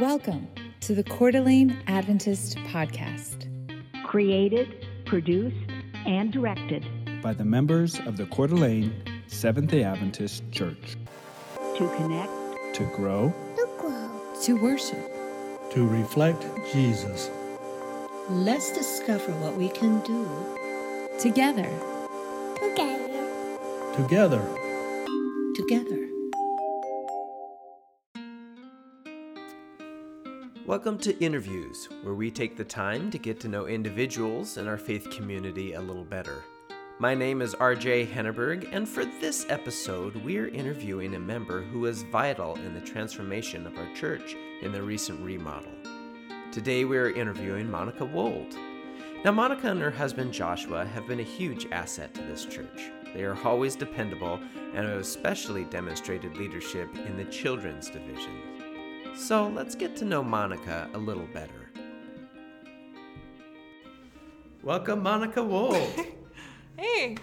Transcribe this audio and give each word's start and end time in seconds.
Welcome 0.00 0.48
to 0.80 0.94
the 0.94 1.04
Coeur 1.04 1.30
d'Alene 1.30 1.76
Adventist 1.86 2.56
Podcast. 2.72 3.44
Created, 4.02 4.86
produced, 5.04 5.70
and 6.06 6.32
directed 6.32 6.86
by 7.20 7.34
the 7.34 7.44
members 7.44 8.00
of 8.06 8.16
the 8.16 8.24
Coeur 8.24 8.46
d'Alene 8.46 8.94
Seventh 9.26 9.70
day 9.70 9.84
Adventist 9.84 10.42
Church. 10.52 10.96
To 11.76 11.94
connect, 11.98 12.32
to 12.76 12.84
grow, 12.96 13.30
to 13.56 13.68
grow, 13.78 14.10
to 14.44 14.62
worship, 14.62 15.06
to 15.74 15.86
reflect 15.86 16.46
Jesus. 16.72 17.30
Let's 18.30 18.72
discover 18.72 19.32
what 19.32 19.54
we 19.56 19.68
can 19.68 20.00
do 20.00 20.26
together. 21.18 21.68
Together. 22.58 23.92
Together. 23.94 24.56
Together. 25.56 26.09
Welcome 30.70 30.98
to 30.98 31.18
Interviews, 31.18 31.88
where 32.04 32.14
we 32.14 32.30
take 32.30 32.56
the 32.56 32.62
time 32.62 33.10
to 33.10 33.18
get 33.18 33.40
to 33.40 33.48
know 33.48 33.66
individuals 33.66 34.56
in 34.56 34.68
our 34.68 34.76
faith 34.76 35.10
community 35.10 35.72
a 35.72 35.80
little 35.80 36.04
better. 36.04 36.44
My 37.00 37.12
name 37.12 37.42
is 37.42 37.56
RJ 37.56 38.06
Henneberg, 38.12 38.68
and 38.70 38.88
for 38.88 39.04
this 39.04 39.44
episode, 39.48 40.14
we 40.14 40.38
are 40.38 40.46
interviewing 40.46 41.16
a 41.16 41.18
member 41.18 41.62
who 41.62 41.80
was 41.80 42.04
vital 42.04 42.54
in 42.54 42.72
the 42.72 42.80
transformation 42.80 43.66
of 43.66 43.76
our 43.76 43.94
church 43.96 44.36
in 44.62 44.70
the 44.70 44.80
recent 44.80 45.20
remodel. 45.24 45.72
Today, 46.52 46.84
we 46.84 46.98
are 46.98 47.10
interviewing 47.10 47.68
Monica 47.68 48.04
Wold. 48.04 48.54
Now, 49.24 49.32
Monica 49.32 49.72
and 49.72 49.80
her 49.80 49.90
husband 49.90 50.32
Joshua 50.32 50.86
have 50.86 51.08
been 51.08 51.18
a 51.18 51.24
huge 51.24 51.66
asset 51.72 52.14
to 52.14 52.22
this 52.22 52.44
church. 52.44 52.92
They 53.12 53.24
are 53.24 53.36
always 53.44 53.74
dependable 53.74 54.38
and 54.72 54.86
have 54.86 55.00
especially 55.00 55.64
demonstrated 55.64 56.36
leadership 56.36 56.94
in 56.94 57.16
the 57.16 57.24
children's 57.24 57.90
division. 57.90 58.59
So 59.16 59.48
let's 59.48 59.74
get 59.74 59.96
to 59.96 60.04
know 60.04 60.22
Monica 60.22 60.88
a 60.94 60.98
little 60.98 61.26
better. 61.26 61.70
Welcome, 64.62 65.02
Monica 65.02 65.42
Wold. 65.42 65.90
hey, 66.76 67.16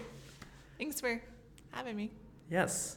thanks 0.78 1.00
for 1.00 1.20
having 1.70 1.96
me. 1.96 2.10
Yes. 2.50 2.96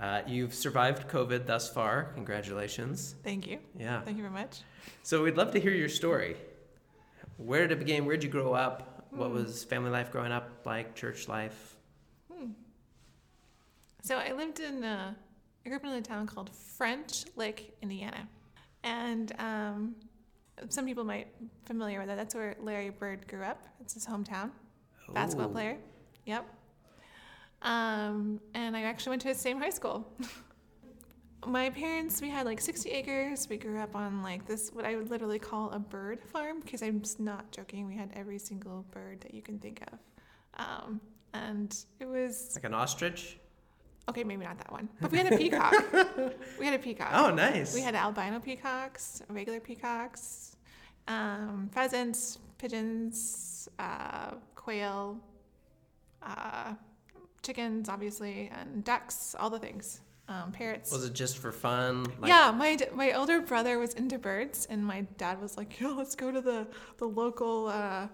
Uh, 0.00 0.22
you've 0.26 0.54
survived 0.54 1.08
COVID 1.08 1.46
thus 1.46 1.68
far. 1.68 2.12
Congratulations. 2.14 3.14
Thank 3.22 3.46
you. 3.46 3.58
Yeah. 3.78 4.02
Thank 4.02 4.16
you 4.16 4.22
very 4.22 4.34
much. 4.34 4.60
So 5.02 5.22
we'd 5.22 5.36
love 5.36 5.52
to 5.52 5.60
hear 5.60 5.72
your 5.72 5.88
story. 5.88 6.36
Where 7.38 7.62
did 7.62 7.72
it 7.72 7.78
begin? 7.78 8.04
Where 8.04 8.16
did 8.16 8.24
you 8.24 8.30
grow 8.30 8.54
up? 8.54 9.06
What 9.10 9.28
hmm. 9.28 9.34
was 9.34 9.64
family 9.64 9.90
life 9.90 10.10
growing 10.10 10.32
up 10.32 10.50
like? 10.64 10.94
Church 10.94 11.28
life? 11.28 11.76
Hmm. 12.32 12.50
So 14.02 14.16
I 14.16 14.32
lived 14.32 14.60
in 14.60 14.84
uh, 14.84 15.14
I 15.66 15.68
grew 15.68 15.78
up 15.78 15.84
in 15.84 15.90
a 15.94 16.00
town 16.00 16.28
called 16.28 16.54
French 16.54 17.24
Lick, 17.34 17.74
Indiana. 17.82 18.28
And 18.84 19.32
um, 19.40 19.96
some 20.68 20.86
people 20.86 21.02
might 21.02 21.36
be 21.40 21.48
familiar 21.64 21.98
with 21.98 22.06
that. 22.06 22.14
That's 22.14 22.36
where 22.36 22.54
Larry 22.60 22.90
Bird 22.90 23.26
grew 23.26 23.42
up. 23.42 23.66
It's 23.80 23.94
his 23.94 24.06
hometown. 24.06 24.52
Oh. 25.08 25.12
Basketball 25.12 25.48
player. 25.48 25.76
Yep. 26.24 26.46
Um, 27.62 28.40
and 28.54 28.76
I 28.76 28.82
actually 28.82 29.10
went 29.10 29.22
to 29.22 29.28
the 29.28 29.34
same 29.34 29.58
high 29.58 29.70
school. 29.70 30.06
My 31.46 31.70
parents, 31.70 32.20
we 32.22 32.28
had 32.28 32.46
like 32.46 32.60
60 32.60 32.88
acres. 32.90 33.48
We 33.50 33.56
grew 33.56 33.80
up 33.80 33.96
on 33.96 34.22
like 34.22 34.46
this, 34.46 34.70
what 34.72 34.84
I 34.84 34.94
would 34.94 35.10
literally 35.10 35.40
call 35.40 35.72
a 35.72 35.80
bird 35.80 36.22
farm, 36.22 36.60
because 36.60 36.80
I'm 36.80 37.02
not 37.18 37.50
joking. 37.50 37.88
We 37.88 37.96
had 37.96 38.12
every 38.14 38.38
single 38.38 38.84
bird 38.92 39.20
that 39.22 39.34
you 39.34 39.42
can 39.42 39.58
think 39.58 39.82
of. 39.92 39.98
Um, 40.64 41.00
and 41.34 41.76
it 41.98 42.06
was 42.06 42.52
like 42.54 42.64
an 42.64 42.74
ostrich? 42.74 43.40
Okay, 44.08 44.22
maybe 44.24 44.44
not 44.44 44.58
that 44.58 44.70
one. 44.70 44.88
But 45.00 45.10
we 45.10 45.18
had 45.18 45.32
a 45.32 45.36
peacock. 45.36 45.74
we 46.60 46.64
had 46.64 46.74
a 46.74 46.78
peacock. 46.78 47.10
Oh, 47.12 47.30
nice. 47.34 47.74
We 47.74 47.80
had 47.80 47.94
albino 47.94 48.38
peacocks, 48.38 49.22
regular 49.28 49.58
peacocks, 49.60 50.56
um, 51.08 51.68
pheasants, 51.72 52.38
pigeons, 52.58 53.68
uh, 53.78 54.32
quail, 54.54 55.18
uh, 56.22 56.74
chickens, 57.42 57.88
obviously, 57.88 58.50
and 58.54 58.84
ducks, 58.84 59.34
all 59.38 59.50
the 59.50 59.58
things. 59.58 60.00
Um, 60.28 60.50
parrots. 60.50 60.90
Was 60.90 61.04
it 61.04 61.12
just 61.12 61.38
for 61.38 61.52
fun? 61.52 62.04
Like- 62.18 62.28
yeah, 62.28 62.50
my 62.50 62.76
my 62.94 63.12
older 63.12 63.40
brother 63.40 63.78
was 63.78 63.94
into 63.94 64.18
birds, 64.18 64.66
and 64.68 64.84
my 64.84 65.02
dad 65.18 65.40
was 65.40 65.56
like, 65.56 65.78
"Yo, 65.78 65.94
let's 65.94 66.16
go 66.16 66.32
to 66.32 66.40
the 66.40 66.66
the 66.98 67.06
local, 67.06 67.68
uh, 67.68 68.08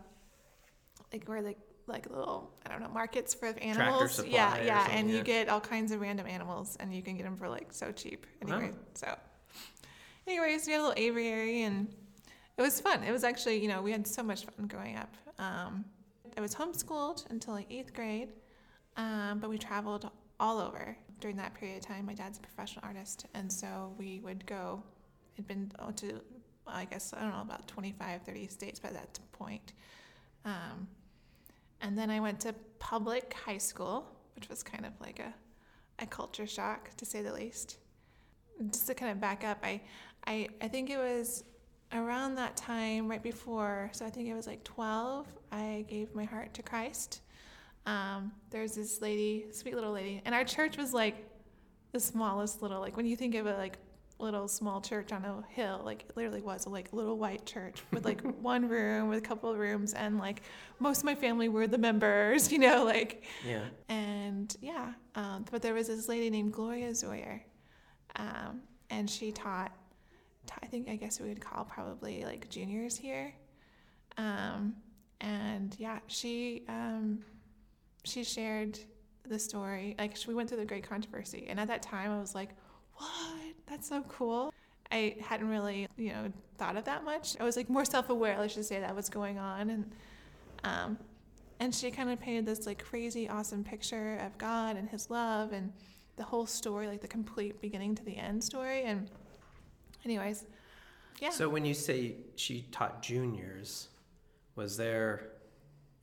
like 1.11 1.27
where 1.27 1.41
like 1.41 1.57
like 1.87 2.11
little 2.11 2.53
I 2.62 2.62
don't 2.73 2.83
know 2.83 2.89
markets 2.89 3.35
for 3.35 3.47
animals. 3.61 4.25
yeah, 4.27 4.63
yeah, 4.63 4.89
and 4.91 5.11
you 5.11 5.23
get 5.23 5.49
all 5.49 5.61
kinds 5.61 5.93
of 5.93 6.01
random 6.01 6.27
animals, 6.27 6.77
and 6.81 6.95
you 6.95 7.03
can 7.03 7.17
get 7.17 7.25
them 7.25 7.37
for 7.37 7.49
like 7.49 7.73
so 7.73 7.93
cheap. 7.93 8.27
Anyway, 8.43 8.71
wow. 8.71 8.77
so 8.95 9.19
anyways, 10.27 10.67
we 10.67 10.73
had 10.73 10.81
a 10.81 10.85
little 10.85 11.03
aviary, 11.03 11.63
and 11.63 11.89
it 12.57 12.63
was 12.63 12.81
fun. 12.81 13.03
It 13.03 13.13
was 13.13 13.25
actually 13.25 13.63
you 13.63 13.69
know 13.69 13.83
we 13.83 13.93
had 13.93 14.07
so 14.07 14.23
much 14.23 14.45
fun 14.45 14.67
growing 14.67 14.97
up. 14.97 15.15
Um, 15.39 15.85
I 16.37 16.41
was 16.41 16.55
homeschooled 16.55 17.31
until 17.31 17.55
like 17.55 17.67
eighth 17.71 17.95
grade, 17.95 18.31
um, 18.97 19.39
but 19.39 19.51
we 19.51 19.59
traveled 19.59 20.11
all 20.41 20.59
over 20.59 20.97
during 21.21 21.37
that 21.37 21.55
period 21.55 21.79
of 21.79 21.87
time. 21.87 22.07
My 22.07 22.15
dad's 22.15 22.39
a 22.39 22.41
professional 22.41 22.85
artist, 22.85 23.27
and 23.35 23.53
so 23.53 23.95
we 23.99 24.21
would 24.21 24.45
go. 24.47 24.83
It'd 25.35 25.49
been 25.49 25.73
to 25.97 26.21
I 26.67 26.85
guess 26.85 27.13
I 27.17 27.23
don't 27.23 27.33
know 27.33 27.43
about 27.43 27.67
25, 27.69 28.23
30 28.23 28.47
states 28.49 28.79
by 28.79 28.91
that 28.91 29.19
point. 29.33 29.73
Um, 30.45 30.87
and 31.83 31.99
then 31.99 32.11
I 32.11 32.21
went 32.21 32.41
to 32.41 32.55
public 32.79 33.35
high 33.35 33.59
school, 33.59 34.07
which 34.35 34.49
was 34.49 34.63
kind 34.63 34.87
of 34.87 34.93
like 35.01 35.19
a, 35.19 35.35
a 36.03 36.07
culture 36.07 36.47
shock 36.47 36.91
to 36.97 37.05
say 37.05 37.21
the 37.21 37.33
least. 37.33 37.79
Just 38.71 38.87
to 38.87 38.95
kind 38.95 39.11
of 39.11 39.21
back 39.21 39.45
up, 39.45 39.59
I, 39.63 39.81
I, 40.27 40.49
I 40.61 40.69
think 40.69 40.89
it 40.89 40.99
was 40.99 41.45
around 41.93 42.37
that 42.37 42.57
time, 42.57 43.09
right 43.09 43.23
before, 43.23 43.91
so 43.93 44.07
I 44.07 44.11
think 44.11 44.29
it 44.29 44.35
was 44.35 44.47
like 44.47 44.65
12, 44.65 45.27
I 45.51 45.85
gave 45.89 46.15
my 46.15 46.25
heart 46.25 46.55
to 46.55 46.63
Christ. 46.63 47.21
Um, 47.85 48.33
there's 48.51 48.77
this 48.77 49.03
lady, 49.03 49.47
sweet 49.51 49.75
little 49.75 49.93
lady, 49.93 50.23
and 50.25 50.35
our 50.35 50.45
church 50.45 50.77
was 50.79 50.95
like 50.95 51.29
the 51.91 52.01
smallest 52.01 52.63
little, 52.63 52.81
like 52.81 52.97
when 52.97 53.07
you 53.07 53.17
think 53.17 53.35
of 53.35 53.47
it 53.47 53.59
like 53.59 53.77
little 54.23 54.49
small 54.49 54.81
church 54.81 55.13
on 55.13 55.25
a 55.25 55.43
hill. 55.53 55.83
Like 55.85 56.05
it 56.09 56.17
literally 56.17 56.41
was 56.41 56.67
a 56.67 56.69
like 56.69 56.93
little 56.93 57.19
white 57.19 57.45
church 57.45 57.83
with 57.91 58.05
like 58.05 58.21
one 58.41 58.69
room 58.69 59.09
with 59.09 59.19
a 59.19 59.23
couple 59.23 59.51
of 59.51 59.59
rooms, 59.59 59.93
and 59.93 60.19
like 60.19 60.43
most 60.79 60.99
of 60.99 61.05
my 61.05 61.15
family 61.15 61.49
were 61.49 61.67
the 61.67 61.79
members, 61.79 62.51
you 62.53 62.59
know, 62.59 62.85
like 62.85 63.25
yeah. 63.47 63.65
And 63.89 64.57
yeah, 64.61 64.93
um, 65.15 65.45
but 65.51 65.61
there 65.61 65.75
was 65.75 65.89
this 65.89 66.09
lady 66.09 66.31
named 66.31 66.53
Gloria 66.53 66.91
Zoyer, 66.91 67.41
um, 68.17 68.63
and 68.91 69.11
she 69.11 69.33
taught. 69.33 69.73
I 70.61 70.67
think 70.67 70.89
I 70.89 70.97
guess 70.97 71.21
we 71.21 71.29
would 71.29 71.41
call 71.41 71.65
probably 71.65 72.25
like 72.25 72.51
juniors 72.51 72.97
here, 72.97 73.33
um, 74.19 74.75
and 75.21 75.75
yeah, 75.79 76.01
she 76.09 76.65
um, 76.69 77.21
she 78.05 78.25
shared 78.25 78.79
the 79.29 79.39
story. 79.39 79.95
Like 79.99 80.17
we 80.27 80.35
went 80.35 80.49
through 80.49 80.59
the 80.59 80.65
great 80.65 80.89
controversy, 80.89 81.47
and 81.49 81.61
at 81.61 81.69
that 81.69 81.83
time 81.83 82.11
I 82.11 82.19
was 82.19 82.35
like, 82.35 82.51
what? 82.95 83.52
That's 83.73 83.89
so 83.89 84.03
cool. 84.03 84.53
I 84.91 85.17
hadn't 85.23 85.49
really, 85.49 85.89
you 85.97 86.11
know, 86.11 86.31
thought 86.59 86.77
of 86.77 86.85
that 86.85 87.05
much. 87.05 87.41
I 87.41 87.45
was 87.45 87.57
like 87.57 87.71
more 87.71 87.87
self-aware, 87.87 88.39
let's 88.39 88.55
just 88.55 88.69
say 88.69 88.79
that 88.81 88.95
was 88.95 89.09
going 89.09 89.39
on, 89.39 89.71
and 89.71 89.91
um, 90.63 90.99
and 91.59 91.75
she 91.75 91.91
kind 91.91 92.11
of 92.11 92.21
painted 92.21 92.45
this 92.45 92.67
like 92.67 92.85
crazy, 92.85 93.31
awesome 93.31 93.65
picture 93.65 94.19
of 94.19 94.37
God 94.37 94.77
and 94.77 94.91
His 94.91 95.09
love 95.09 95.55
and 95.55 95.73
the 96.17 96.23
whole 96.23 96.45
story, 96.45 96.87
like 96.87 97.01
the 97.01 97.09
complete 97.09 97.63
beginning 97.63 97.95
to 97.95 98.05
the 98.05 98.15
end 98.15 98.45
story. 98.45 98.83
And, 98.83 99.09
anyways, 100.05 100.45
yeah. 101.19 101.31
So 101.31 101.49
when 101.49 101.65
you 101.65 101.73
say 101.73 102.17
she 102.37 102.67
taught 102.73 103.03
juniors, 103.03 103.89
was 104.55 104.77
there 104.77 105.31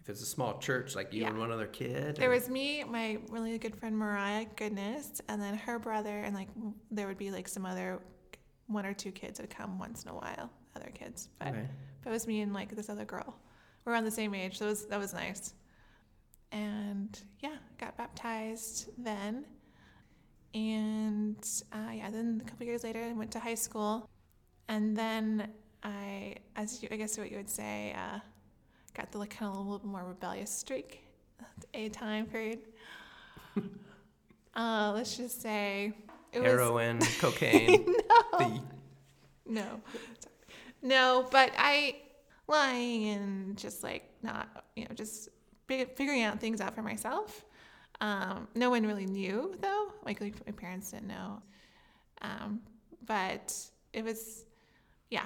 it's 0.08 0.22
a 0.22 0.26
small 0.26 0.58
church, 0.58 0.96
like 0.96 1.14
you 1.14 1.22
yeah. 1.22 1.28
and 1.28 1.38
one 1.38 1.52
other 1.52 1.68
kid. 1.68 2.16
There 2.16 2.30
was 2.30 2.50
me, 2.50 2.84
my 2.84 3.20
really 3.30 3.58
good 3.58 3.76
friend 3.76 3.98
Mariah 3.98 4.46
Goodness, 4.56 5.22
and 5.28 5.42
then 5.42 5.56
her 5.56 5.78
brother, 5.78 6.20
and 6.20 6.36
like 6.36 6.48
there 6.90 7.08
would 7.08 7.18
be 7.18 7.32
like 7.32 7.48
some 7.48 7.66
other 7.66 8.00
one 8.68 8.86
or 8.86 8.94
two 8.94 9.12
kids 9.12 9.40
would 9.40 9.50
come 9.50 9.78
once 9.78 10.04
in 10.04 10.10
a 10.10 10.14
while, 10.14 10.50
other 10.76 10.92
kids. 10.94 11.30
But, 11.40 11.50
okay. 11.50 11.68
but 12.04 12.10
it 12.10 12.14
was 12.14 12.28
me 12.28 12.42
and 12.42 12.54
like 12.54 12.76
this 12.76 12.90
other 12.90 13.06
girl. 13.06 13.36
We're 13.84 13.94
around 13.94 14.06
the 14.06 14.12
same 14.12 14.34
age, 14.34 14.58
so 14.58 14.68
was, 14.68 14.86
that 14.86 15.00
was 15.00 15.14
nice. 15.14 15.54
And 16.52 17.20
yeah, 17.40 17.56
got 17.80 17.98
baptized 17.98 18.90
then. 18.98 19.46
And 20.54 21.48
uh, 21.72 21.92
yeah, 21.94 22.10
then 22.10 22.42
a 22.44 22.50
couple 22.50 22.66
years 22.66 22.84
later, 22.84 23.04
I 23.04 23.14
went 23.14 23.32
to 23.32 23.40
high 23.40 23.56
school. 23.56 24.10
And 24.68 24.96
then 24.96 25.50
I, 25.84 26.36
as 26.56 26.82
you, 26.82 26.90
I 26.92 26.96
guess 26.96 27.18
what 27.18 27.32
you 27.32 27.38
would 27.38 27.50
say, 27.50 27.96
uh, 27.96 28.20
got 28.90 29.12
the 29.12 29.18
like 29.18 29.32
kind 29.32 29.52
of 29.52 29.58
a 29.58 29.62
little 29.62 29.80
bit 29.80 29.88
more 29.88 30.04
rebellious 30.04 30.52
streak, 30.52 31.04
a 31.74 31.90
time 31.90 32.26
period. 32.26 32.60
uh, 34.56 34.92
let's 34.96 35.18
just 35.18 35.42
say 35.42 35.94
it 36.32 36.44
heroin, 36.44 37.00
was... 37.00 37.18
cocaine. 37.20 37.86
no, 38.10 38.38
the... 38.38 38.62
no, 39.46 39.82
no. 40.82 41.28
But 41.32 41.52
I 41.58 41.96
lying 42.48 43.10
and 43.10 43.58
just 43.58 43.84
like 43.84 44.10
not, 44.24 44.66
you 44.76 44.86
know, 44.86 44.96
just 44.96 45.30
figuring 45.68 46.24
out 46.24 46.40
things 46.40 46.62
out 46.62 46.76
for 46.76 46.82
myself. 46.82 47.46
Um, 48.02 48.48
no 48.56 48.70
one 48.70 48.86
really 48.86 49.06
knew 49.06 49.56
though. 49.62 49.92
Like, 50.06 50.22
like 50.22 50.36
my 50.46 50.54
parents 50.54 50.92
didn't 50.92 51.08
know. 51.08 51.42
Um, 52.22 52.62
but 53.06 53.56
it 53.94 54.04
was 54.04 54.46
yeah, 55.10 55.26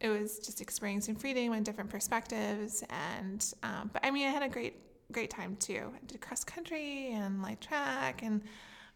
it 0.00 0.08
was 0.08 0.38
just 0.38 0.60
experiencing 0.60 1.16
freedom 1.16 1.52
and 1.52 1.64
different 1.64 1.90
perspectives. 1.90 2.84
And 2.90 3.44
um, 3.62 3.90
but 3.92 4.04
I 4.04 4.10
mean, 4.10 4.26
I 4.26 4.30
had 4.30 4.42
a 4.42 4.48
great 4.48 4.74
great 5.12 5.30
time 5.30 5.56
too. 5.56 5.92
I 5.94 6.04
did 6.06 6.20
cross 6.20 6.44
country 6.44 7.12
and 7.12 7.42
like 7.42 7.60
track 7.60 8.22
and. 8.22 8.42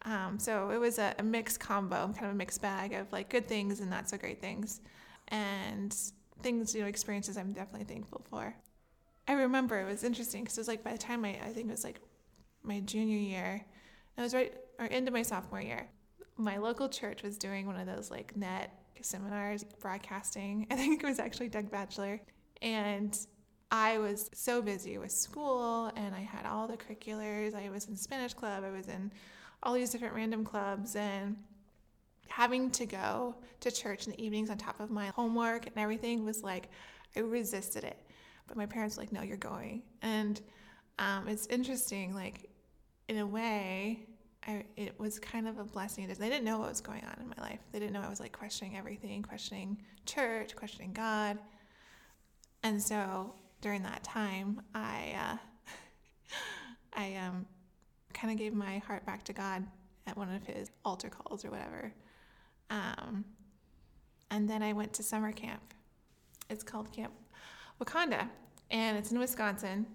Um, 0.06 0.38
so 0.38 0.70
it 0.70 0.78
was 0.78 0.98
a, 0.98 1.14
a 1.18 1.22
mixed 1.22 1.60
combo, 1.60 2.06
kind 2.14 2.24
of 2.24 2.30
a 2.30 2.34
mixed 2.34 2.62
bag 2.62 2.94
of 2.94 3.12
like 3.12 3.28
good 3.28 3.46
things 3.46 3.80
and 3.80 3.90
not 3.90 4.08
so 4.08 4.16
great 4.16 4.40
things, 4.40 4.80
and 5.28 5.94
things, 6.42 6.74
you 6.74 6.80
know, 6.80 6.86
experiences 6.86 7.36
I'm 7.36 7.52
definitely 7.52 7.84
thankful 7.84 8.22
for. 8.30 8.54
I 9.28 9.34
remember 9.34 9.78
it 9.78 9.86
was 9.86 10.02
interesting 10.02 10.42
because 10.42 10.56
it 10.56 10.60
was 10.62 10.68
like 10.68 10.82
by 10.82 10.92
the 10.92 10.98
time 10.98 11.24
I, 11.24 11.38
I 11.44 11.52
think 11.52 11.68
it 11.68 11.70
was 11.70 11.84
like 11.84 12.00
my 12.62 12.80
junior 12.80 13.18
year, 13.18 13.64
I 14.16 14.22
was 14.22 14.34
right 14.34 14.52
or 14.78 14.86
into 14.86 15.10
my 15.10 15.22
sophomore 15.22 15.60
year. 15.60 15.86
My 16.36 16.56
local 16.56 16.88
church 16.88 17.22
was 17.22 17.36
doing 17.36 17.66
one 17.66 17.78
of 17.78 17.86
those 17.86 18.10
like 18.10 18.36
net 18.36 18.79
seminars, 19.04 19.64
broadcasting. 19.64 20.66
I 20.70 20.76
think 20.76 21.02
it 21.02 21.06
was 21.06 21.18
actually 21.18 21.48
Doug 21.48 21.70
Batchelor. 21.70 22.20
And 22.62 23.16
I 23.70 23.98
was 23.98 24.30
so 24.34 24.60
busy 24.60 24.98
with 24.98 25.12
school 25.12 25.92
and 25.96 26.14
I 26.14 26.20
had 26.20 26.46
all 26.46 26.66
the 26.66 26.76
curriculars. 26.76 27.54
I 27.54 27.70
was 27.70 27.86
in 27.86 27.96
Spanish 27.96 28.34
club, 28.34 28.64
I 28.64 28.70
was 28.70 28.88
in 28.88 29.12
all 29.62 29.74
these 29.74 29.90
different 29.90 30.14
random 30.14 30.44
clubs 30.44 30.96
and 30.96 31.36
having 32.28 32.70
to 32.70 32.86
go 32.86 33.36
to 33.60 33.70
church 33.70 34.06
in 34.06 34.12
the 34.12 34.24
evenings 34.24 34.50
on 34.50 34.58
top 34.58 34.80
of 34.80 34.90
my 34.90 35.08
homework 35.08 35.66
and 35.66 35.76
everything 35.76 36.24
was 36.24 36.42
like 36.42 36.68
I 37.16 37.20
resisted 37.20 37.84
it. 37.84 37.98
But 38.46 38.56
my 38.56 38.66
parents 38.66 38.96
were 38.96 39.02
like, 39.02 39.12
no, 39.12 39.22
you're 39.22 39.36
going. 39.36 39.82
And 40.02 40.40
um, 40.98 41.28
it's 41.28 41.46
interesting, 41.46 42.14
like 42.14 42.50
in 43.08 43.18
a 43.18 43.26
way, 43.26 44.06
I, 44.46 44.64
it 44.76 44.98
was 44.98 45.18
kind 45.18 45.46
of 45.46 45.58
a 45.58 45.64
blessing. 45.64 46.06
They 46.06 46.28
didn't 46.28 46.44
know 46.44 46.58
what 46.58 46.70
was 46.70 46.80
going 46.80 47.04
on 47.04 47.20
in 47.20 47.28
my 47.28 47.42
life. 47.42 47.60
They 47.72 47.78
didn't 47.78 47.92
know 47.92 48.00
I 48.00 48.08
was 48.08 48.20
like 48.20 48.32
questioning 48.32 48.76
everything, 48.76 49.22
questioning 49.22 49.78
church, 50.06 50.56
questioning 50.56 50.92
God. 50.92 51.38
And 52.62 52.82
so 52.82 53.34
during 53.60 53.82
that 53.82 54.02
time, 54.02 54.62
I 54.74 55.14
uh, 55.18 55.36
I 56.94 57.16
um, 57.16 57.46
kind 58.14 58.32
of 58.32 58.38
gave 58.38 58.54
my 58.54 58.78
heart 58.78 59.04
back 59.04 59.24
to 59.24 59.32
God 59.32 59.64
at 60.06 60.16
one 60.16 60.32
of 60.34 60.42
his 60.44 60.70
altar 60.84 61.08
calls 61.08 61.44
or 61.44 61.50
whatever. 61.50 61.92
Um, 62.70 63.24
and 64.30 64.48
then 64.48 64.62
I 64.62 64.72
went 64.72 64.92
to 64.94 65.02
summer 65.02 65.32
camp. 65.32 65.62
It's 66.48 66.62
called 66.62 66.92
Camp 66.92 67.12
Wakonda, 67.80 68.28
and 68.70 68.96
it's 68.96 69.12
in 69.12 69.18
Wisconsin. 69.18 69.86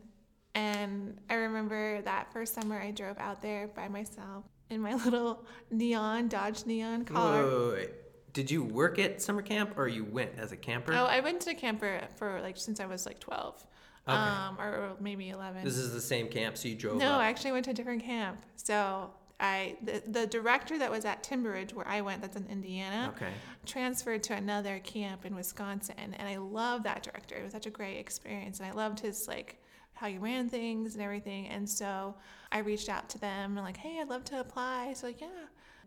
And 0.56 1.18
I 1.30 1.36
remember 1.36 2.02
that 2.02 2.32
first 2.32 2.54
summer 2.56 2.80
I 2.80 2.92
drove 2.92 3.18
out 3.20 3.42
there 3.42 3.68
by 3.68 3.88
myself 3.90 4.46
in 4.70 4.82
my 4.82 4.94
little 5.06 5.46
neon 5.70 6.30
Dodge 6.30 6.66
Neon 6.66 7.06
car. 7.06 7.44
Whoa, 7.44 7.70
wait, 7.70 7.78
wait. 7.78 7.90
Did 8.34 8.52
you 8.52 8.64
work 8.64 9.00
at 9.00 9.22
summer 9.22 9.42
camp 9.42 9.78
or 9.78 9.88
you 9.88 10.04
went 10.04 10.32
as 10.38 10.52
a 10.52 10.58
camper? 10.58 10.94
Oh, 10.94 11.06
I 11.06 11.20
went 11.20 11.42
to 11.42 11.52
a 11.52 11.54
camper 11.54 12.02
for 12.16 12.42
like 12.42 12.58
since 12.58 12.80
I 12.80 12.86
was 12.86 13.06
like 13.06 13.20
12. 13.20 13.66
Okay. 14.08 14.18
Um, 14.18 14.58
or 14.60 14.96
maybe 15.00 15.30
11. 15.30 15.64
This 15.64 15.78
is 15.78 15.92
the 15.92 16.02
same 16.02 16.28
camp, 16.28 16.58
so 16.58 16.68
you 16.68 16.76
drove 16.76 16.98
No, 16.98 17.14
up. 17.14 17.22
I 17.22 17.28
actually 17.28 17.54
went 17.54 17.66
to 17.66 17.72
a 17.72 17.74
different 17.74 18.04
camp. 18.04 18.40
So 18.56 19.10
I 19.40 19.78
the, 19.82 20.04
the 20.08 20.28
director 20.28 20.78
that 20.78 20.92
was 20.92 21.06
at 21.06 21.24
Timberridge 21.24 21.74
where 21.74 21.88
I 21.88 22.02
went, 22.02 22.22
that's 22.22 22.38
in 22.38 22.46
Indiana, 22.48 23.14
okay. 23.16 23.32
transferred 23.66 24.24
to 24.24 24.34
another 24.34 24.80
camp 24.80 25.26
in 25.26 25.36
Wisconsin, 25.36 26.16
and 26.18 26.28
I 26.28 26.38
love 26.38 26.84
that 26.84 27.04
director. 27.04 27.36
It 27.36 27.44
was 27.44 27.52
such 27.52 27.66
a 27.66 27.72
great 27.72 27.98
experience, 27.98 28.60
and 28.60 28.68
I 28.68 28.72
loved 28.72 29.00
his 29.00 29.28
like 29.28 29.62
how 29.96 30.08
you 30.08 30.20
ran 30.20 30.50
things 30.50 30.94
and 30.94 31.04
everything. 31.04 31.48
And 31.48 31.68
so 31.68 32.16
I 32.52 32.60
reached 32.60 32.90
out 32.90 33.10
to 33.10 33.20
them 33.20 33.58
and 33.58 33.66
like, 33.66 33.78
hey, 33.78 34.00
I'd 34.00 34.10
love 34.10 34.24
to 34.26 34.40
apply. 34.40 34.94
So 34.94 35.08
yeah, 35.08 35.28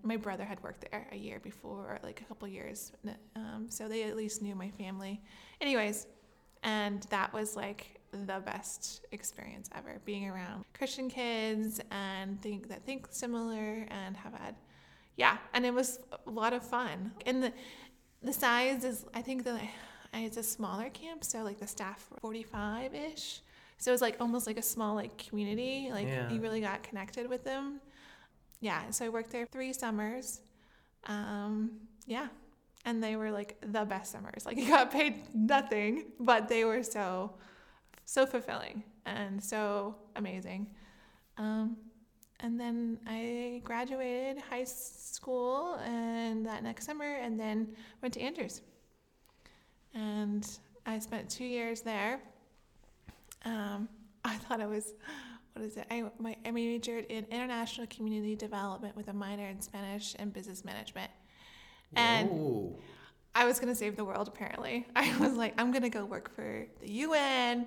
my 0.02 0.16
brother 0.16 0.44
had 0.44 0.62
worked 0.62 0.87
there 0.90 1.06
a 1.12 1.16
year 1.16 1.40
before, 1.40 1.99
like 2.02 2.20
a 2.20 2.25
couple 2.25 2.49
years, 2.49 2.93
um, 3.37 3.66
so 3.69 3.88
they 3.88 4.05
at 4.05 4.16
least 4.16 4.43
knew 4.43 4.55
my 4.55 4.70
family. 4.70 5.20
Anyways, 5.60 6.06
and 6.62 7.02
that 7.10 7.32
was 7.32 7.56
like 7.56 8.00
the 8.10 8.43
best 8.44 9.05
experience 9.12 9.69
ever 9.75 10.00
being 10.05 10.28
around 10.28 10.64
Christian 10.72 11.11
kids 11.11 11.81
and 11.90 12.40
think 12.40 12.69
that 12.69 12.84
think 12.84 13.06
similar 13.11 13.87
and 13.90 14.16
have 14.16 14.32
had 14.32 14.54
yeah 15.16 15.37
and 15.52 15.66
it 15.66 15.75
was 15.75 16.00
a 16.26 16.31
lot 16.31 16.52
of 16.52 16.64
fun 16.64 17.12
and 17.26 17.43
the 17.43 17.52
the 18.22 18.32
size 18.32 18.82
is 18.84 19.04
I 19.12 19.20
think 19.20 19.44
that 19.44 19.61
it's 20.14 20.38
a 20.38 20.43
smaller 20.43 20.88
camp 20.88 21.22
so 21.22 21.43
like 21.43 21.61
the 21.61 21.66
staff 21.66 22.08
45 22.20 22.94
ish 22.94 23.43
so 23.78 23.90
it 23.90 23.94
was 23.94 24.00
like 24.02 24.16
almost 24.20 24.46
like 24.46 24.58
a 24.58 24.62
small 24.62 24.94
like 24.94 25.16
community 25.19 25.88
like 25.92 26.06
Yeah. 26.06 26.30
you 26.30 26.40
really 26.40 26.60
got 26.60 26.82
connected 26.82 27.28
with 27.28 27.44
them 27.44 27.80
yeah 28.60 28.90
so 28.90 29.04
I 29.04 29.08
worked 29.08 29.30
there 29.30 29.46
three 29.46 29.72
summers 29.72 30.40
um 31.06 31.72
yeah 32.06 32.28
and 32.84 33.02
they 33.02 33.16
were 33.16 33.30
like 33.30 33.56
the 33.60 33.84
best 33.84 34.12
summers 34.12 34.44
like 34.46 34.56
you 34.60 34.69
got 34.69 34.90
paid 34.90 35.14
nothing 35.34 36.06
but 36.20 36.48
they 36.48 36.64
were 36.64 36.82
so 36.82 37.32
so 38.04 38.25
fulfilling 38.25 38.82
and 39.04 39.42
so 39.42 39.94
amazing. 40.16 40.66
Um, 41.36 41.76
and 42.40 42.58
then 42.58 42.98
I 43.06 43.60
graduated 43.64 44.42
high 44.48 44.64
school 44.64 45.75
and 45.84 46.44
that 46.46 46.62
next 46.62 46.86
summer, 46.86 47.16
and 47.16 47.38
then 47.38 47.75
went 48.00 48.14
to 48.14 48.20
Andrews. 48.20 48.62
And 49.94 50.48
I 50.86 50.98
spent 51.00 51.28
two 51.28 51.44
years 51.44 51.80
there. 51.82 52.20
Um, 53.44 53.88
I 54.25 54.37
thought 54.37 54.61
I 54.61 54.67
was, 54.67 54.94
what 55.55 55.64
is 55.64 55.76
it? 55.76 55.87
I, 55.90 56.05
my, 56.19 56.37
I 56.44 56.50
majored 56.50 57.06
in 57.06 57.25
international 57.31 57.87
community 57.88 58.37
development 58.37 58.96
with 58.96 59.08
a 59.08 59.12
minor 59.12 59.49
in 59.49 59.61
Spanish 59.61 60.14
and 60.19 60.32
business 60.32 60.64
management. 60.64 61.11
And. 61.94 62.76
I 63.35 63.44
was 63.44 63.61
going 63.61 63.73
to 63.73 63.75
save 63.79 63.94
the 63.94 64.05
world, 64.05 64.26
apparently. 64.26 64.85
I 64.96 65.17
was 65.19 65.35
like, 65.35 65.55
I'm 65.58 65.70
going 65.70 65.82
to 65.82 65.90
go 65.90 66.05
work 66.05 66.35
for 66.35 66.67
the 66.81 66.90
UN. 66.90 67.67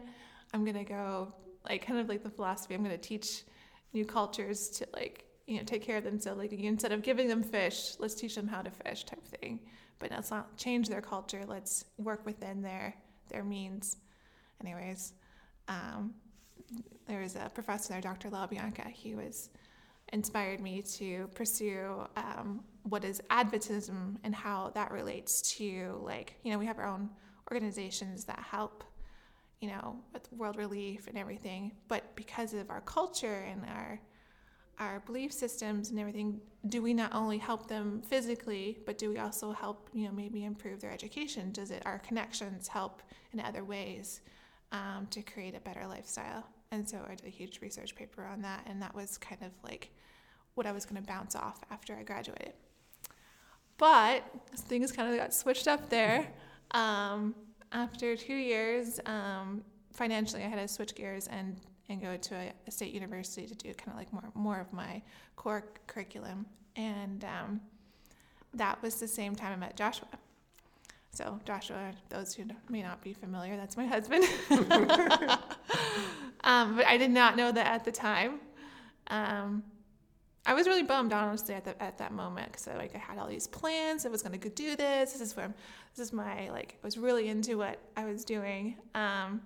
I'm 0.54 0.66
going 0.66 0.76
to 0.76 0.84
go, 0.84 1.34
like, 1.68 1.86
kind 1.86 1.98
of 1.98 2.10
like 2.10 2.24
the 2.24 2.30
philosophy, 2.30 2.76
I'm 2.76 2.84
going 2.84 2.98
to 2.98 3.02
teach 3.02 3.44
new 3.94 4.04
cultures 4.06 4.68
to, 4.70 4.88
like, 4.94 5.26
you 5.48 5.58
know, 5.58 5.64
take 5.64 5.82
care 5.82 5.98
of 5.98 6.04
them. 6.04 6.20
So, 6.20 6.34
like, 6.34 6.52
instead 6.52 6.92
of 6.92 7.02
giving 7.04 7.30
them 7.30 7.42
fish, 7.42 7.94
let's 8.00 8.16
teach 8.16 8.36
them 8.36 8.48
how 8.48 8.62
to 8.62 8.70
fish 8.70 9.06
type 9.06 9.26
thing. 9.26 9.62
But 10.00 10.12
let's 10.12 10.30
not 10.30 10.58
change 10.58 10.90
their 10.90 11.02
culture. 11.02 11.44
Let's 11.48 11.86
work 11.98 12.26
within 12.26 12.62
their, 12.62 12.96
their 13.30 13.44
means. 13.46 13.98
Anyways, 14.62 15.14
um, 15.72 16.14
there 17.08 17.22
was 17.22 17.36
a 17.36 17.50
professor 17.54 17.94
there, 17.94 18.02
Dr. 18.02 18.30
LaBianca. 18.30 18.90
He 18.92 19.16
was 19.16 19.50
inspired 20.14 20.60
me 20.60 20.82
to 20.82 21.30
pursue 21.34 22.06
um, 22.18 22.62
what 22.84 23.04
is 23.04 23.22
Adventism 23.30 24.18
and 24.24 24.36
how 24.36 24.72
that 24.76 24.92
relates 24.92 25.42
to 25.58 26.02
like 26.04 26.36
you 26.44 26.52
know 26.52 26.60
we 26.60 26.66
have 26.66 26.80
our 26.80 26.88
own 26.88 27.10
organizations 27.52 28.26
that 28.26 28.40
help 28.40 28.84
you 29.62 29.70
know 29.70 29.96
with 30.12 30.32
world 30.34 30.58
relief 30.58 31.08
and 31.08 31.18
everything 31.18 31.72
but 31.88 32.14
because 32.16 32.54
of 32.54 32.70
our 32.70 32.82
culture 32.82 33.46
and 33.50 33.64
our 33.70 34.02
our 34.80 35.00
belief 35.02 35.32
systems 35.32 35.92
and 35.92 36.00
everything 36.00 36.42
do 36.68 36.82
we 36.82 36.94
not 36.94 37.14
only 37.14 37.38
help 37.38 37.68
them 37.68 38.02
physically 38.02 38.80
but 38.86 38.98
do 38.98 39.10
we 39.10 39.18
also 39.18 39.52
help 39.52 39.90
you 39.94 40.06
know 40.06 40.12
maybe 40.12 40.44
improve 40.44 40.82
their 40.82 40.92
education 40.92 41.52
does 41.52 41.72
it 41.72 41.84
our 41.86 42.00
connections 42.00 42.68
help 42.68 43.02
in 43.32 43.40
other 43.40 43.64
ways 43.64 44.22
um, 44.72 45.08
to 45.12 45.22
create 45.22 45.56
a 45.56 45.60
better 45.60 45.86
lifestyle. 45.88 46.48
And 46.72 46.88
so 46.88 47.00
i 47.10 47.16
did 47.16 47.26
a 47.26 47.30
huge 47.30 47.60
research 47.62 47.96
paper 47.96 48.24
on 48.24 48.42
that 48.44 48.66
and 48.66 48.82
that 48.82 48.96
was 48.96 49.18
kind 49.18 49.42
of 49.42 49.52
like 49.64 49.92
what 50.54 50.66
i 50.66 50.72
was 50.72 50.86
going 50.86 51.02
to 51.02 51.08
bounce 51.08 51.36
off 51.36 51.60
after 51.70 51.96
i 51.96 52.04
graduated. 52.04 52.54
But 53.78 54.24
things 54.56 54.92
kind 54.92 55.12
of 55.12 55.18
got 55.18 55.34
switched 55.34 55.68
up 55.68 55.90
there. 55.90 56.28
Um, 56.74 57.36
after 57.74 58.16
two 58.16 58.34
years 58.34 59.02
um, 59.06 59.62
financially 59.92 60.42
i 60.42 60.48
had 60.48 60.58
to 60.58 60.70
switch 60.70 60.96
gears 60.96 61.28
and 61.28 61.60
and 61.90 62.02
go 62.02 62.16
to 62.16 62.34
a, 62.34 62.54
a 62.66 62.72
state 62.72 62.94
university 62.94 63.46
to 63.46 63.54
do 63.56 63.74
kind 63.74 63.90
of 63.92 63.98
like 63.98 64.14
more 64.14 64.24
more 64.36 64.60
of 64.62 64.72
my 64.72 65.02
core 65.36 65.66
curriculum. 65.88 66.46
And 66.78 67.26
um, 67.26 67.60
that 68.54 68.82
was 68.82 68.96
the 69.02 69.08
same 69.08 69.36
time 69.36 69.52
i 69.52 69.56
met 69.58 69.76
joshua 69.76 70.08
so 71.12 71.40
joshua 71.46 71.92
those 72.10 72.34
who 72.34 72.44
may 72.70 72.82
not 72.82 73.02
be 73.02 73.14
familiar 73.14 73.58
that's 73.58 73.78
my 73.78 73.86
husband 73.86 74.24
um, 76.44 76.76
but 76.76 76.86
i 76.88 76.98
did 76.98 77.12
not 77.12 77.36
know 77.36 77.52
that 77.52 77.68
at 77.68 77.84
the 77.84 77.92
time 77.92 78.40
um, 79.08 79.64
I 80.46 80.56
was 80.56 80.66
really 80.68 80.84
bummed, 80.84 81.14
honestly, 81.14 81.54
at, 81.54 81.66
the, 81.66 81.82
at 81.82 82.00
that 82.00 82.14
moment 82.14 82.52
because 82.52 82.66
like 82.68 82.96
I 82.96 82.98
had 82.98 83.20
all 83.20 83.28
these 83.28 83.46
plans. 83.46 84.06
I 84.06 84.10
was 84.10 84.24
gonna 84.24 84.38
do 84.38 84.76
this. 84.76 85.12
This 85.14 85.22
is 85.22 85.36
where 85.36 85.46
I'm, 85.46 85.54
this 85.96 86.08
is 86.08 86.14
my 86.14 86.50
like. 86.50 86.78
I 86.82 86.86
was 86.86 86.98
really 86.98 87.28
into 87.28 87.58
what 87.58 87.80
I 87.96 88.06
was 88.06 88.26
doing. 88.26 88.78
Um, 88.96 89.42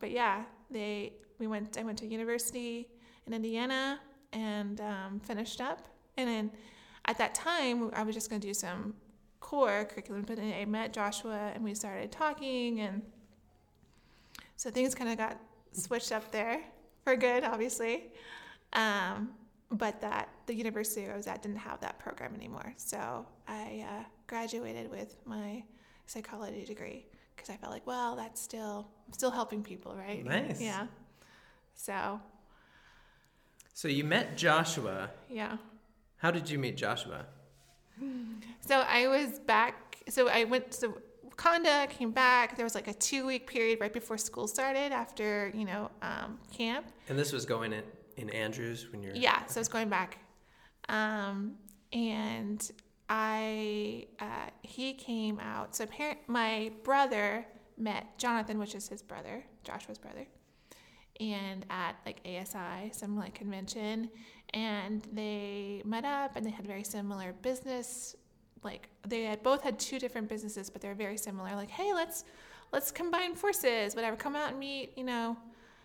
but 0.00 0.10
yeah, 0.10 0.44
they 0.70 1.12
we 1.38 1.46
went. 1.46 1.76
I 1.76 1.82
went 1.82 1.98
to 1.98 2.06
university 2.06 2.88
in 3.26 3.34
Indiana 3.34 4.00
and 4.32 4.80
um, 4.80 5.20
finished 5.20 5.60
up. 5.60 5.86
And 6.16 6.28
then 6.28 6.50
at 7.04 7.18
that 7.18 7.34
time, 7.34 7.90
I 7.94 8.04
was 8.04 8.14
just 8.14 8.30
gonna 8.30 8.40
do 8.40 8.54
some 8.54 8.94
core 9.44 9.84
curriculum. 9.84 10.22
But 10.26 10.36
then 10.36 10.52
I 10.58 10.64
met 10.64 10.92
Joshua 10.94 11.52
and 11.54 11.62
we 11.62 11.74
started 11.74 12.10
talking, 12.10 12.80
and 12.80 13.02
so 14.56 14.70
things 14.70 14.94
kind 14.94 15.10
of 15.10 15.18
got 15.18 15.38
switched 15.72 16.12
up 16.12 16.30
there 16.32 16.60
for 17.04 17.14
good, 17.14 17.44
obviously. 17.44 18.10
Um, 18.72 19.30
but 19.70 20.00
that 20.00 20.28
the 20.46 20.54
university 20.54 21.08
I 21.10 21.16
was 21.16 21.26
at 21.26 21.42
didn't 21.42 21.58
have 21.58 21.80
that 21.80 21.98
program 21.98 22.34
anymore. 22.34 22.72
So 22.76 23.26
I 23.46 23.84
uh, 23.88 24.04
graduated 24.26 24.90
with 24.90 25.16
my 25.26 25.62
psychology 26.06 26.64
degree 26.64 27.04
because 27.36 27.50
I 27.50 27.56
felt 27.56 27.72
like, 27.72 27.86
well, 27.86 28.16
that's 28.16 28.40
still 28.40 28.88
I'm 29.06 29.12
still 29.12 29.30
helping 29.30 29.62
people, 29.62 29.94
right? 29.94 30.24
Nice. 30.24 30.60
Yeah. 30.60 30.86
So 31.74 32.20
So 33.74 33.88
you 33.88 34.04
met 34.04 34.36
Joshua. 34.38 35.10
yeah. 35.28 35.58
How 36.18 36.30
did 36.30 36.48
you 36.48 36.58
meet 36.58 36.76
Joshua? 36.78 37.26
So 38.66 38.80
I 38.80 39.06
was 39.08 39.38
back. 39.40 39.98
So 40.08 40.28
I 40.28 40.44
went 40.44 40.72
to 40.72 40.94
Wakonda, 41.28 41.88
came 41.90 42.10
back. 42.10 42.56
There 42.56 42.64
was 42.64 42.74
like 42.74 42.88
a 42.88 42.94
two 42.94 43.26
week 43.26 43.46
period 43.46 43.80
right 43.80 43.92
before 43.92 44.18
school 44.18 44.46
started 44.46 44.92
after, 44.92 45.50
you 45.54 45.64
know, 45.64 45.90
um, 46.02 46.38
camp. 46.52 46.86
And 47.08 47.18
this 47.18 47.32
was 47.32 47.44
going 47.44 47.72
in, 47.72 47.82
in 48.16 48.30
Andrews 48.30 48.90
when 48.90 49.02
you're. 49.02 49.14
Yeah, 49.14 49.44
so 49.46 49.58
I 49.58 49.60
was 49.60 49.68
going 49.68 49.88
back. 49.88 50.18
Um, 50.88 51.54
and 51.92 52.70
I, 53.08 54.06
uh, 54.18 54.50
he 54.62 54.94
came 54.94 55.38
out. 55.40 55.74
So 55.76 55.86
parent, 55.86 56.18
my 56.26 56.72
brother 56.82 57.46
met 57.76 58.18
Jonathan, 58.18 58.58
which 58.58 58.74
is 58.74 58.88
his 58.88 59.02
brother, 59.02 59.44
Joshua's 59.62 59.98
brother, 59.98 60.26
and 61.20 61.64
at 61.70 61.96
like 62.04 62.20
ASI, 62.24 62.90
some 62.92 63.16
like 63.16 63.34
convention, 63.34 64.10
and 64.52 65.06
they 65.12 65.82
met 65.84 66.04
up 66.04 66.36
and 66.36 66.44
they 66.44 66.50
had 66.50 66.66
very 66.66 66.84
similar 66.84 67.32
business. 67.42 68.16
Like 68.62 68.88
they 69.06 69.24
had 69.24 69.42
both 69.42 69.62
had 69.62 69.78
two 69.78 69.98
different 69.98 70.28
businesses, 70.28 70.70
but 70.70 70.80
they're 70.80 70.94
very 70.94 71.16
similar. 71.16 71.54
Like, 71.54 71.70
hey, 71.70 71.92
let's 71.92 72.24
let's 72.72 72.90
combine 72.90 73.34
forces, 73.34 73.94
whatever. 73.94 74.16
Come 74.16 74.36
out 74.36 74.50
and 74.50 74.58
meet, 74.58 74.96
you 74.96 75.04
know, 75.04 75.36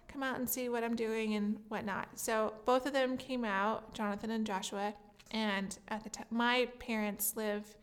come 0.07 0.23
out 0.23 0.39
and 0.39 0.49
see 0.49 0.69
what 0.69 0.83
I'm 0.83 0.95
doing 0.95 1.35
and 1.35 1.57
whatnot. 1.67 2.07
So 2.15 2.53
both 2.65 2.85
of 2.85 2.93
them 2.93 3.17
came 3.17 3.45
out, 3.45 3.93
Jonathan 3.93 4.31
and 4.31 4.45
Joshua, 4.45 4.93
and 5.31 5.77
at 5.89 6.03
the 6.03 6.09
time, 6.09 6.25
my 6.31 6.67
parents 6.79 7.35
live 7.35 7.75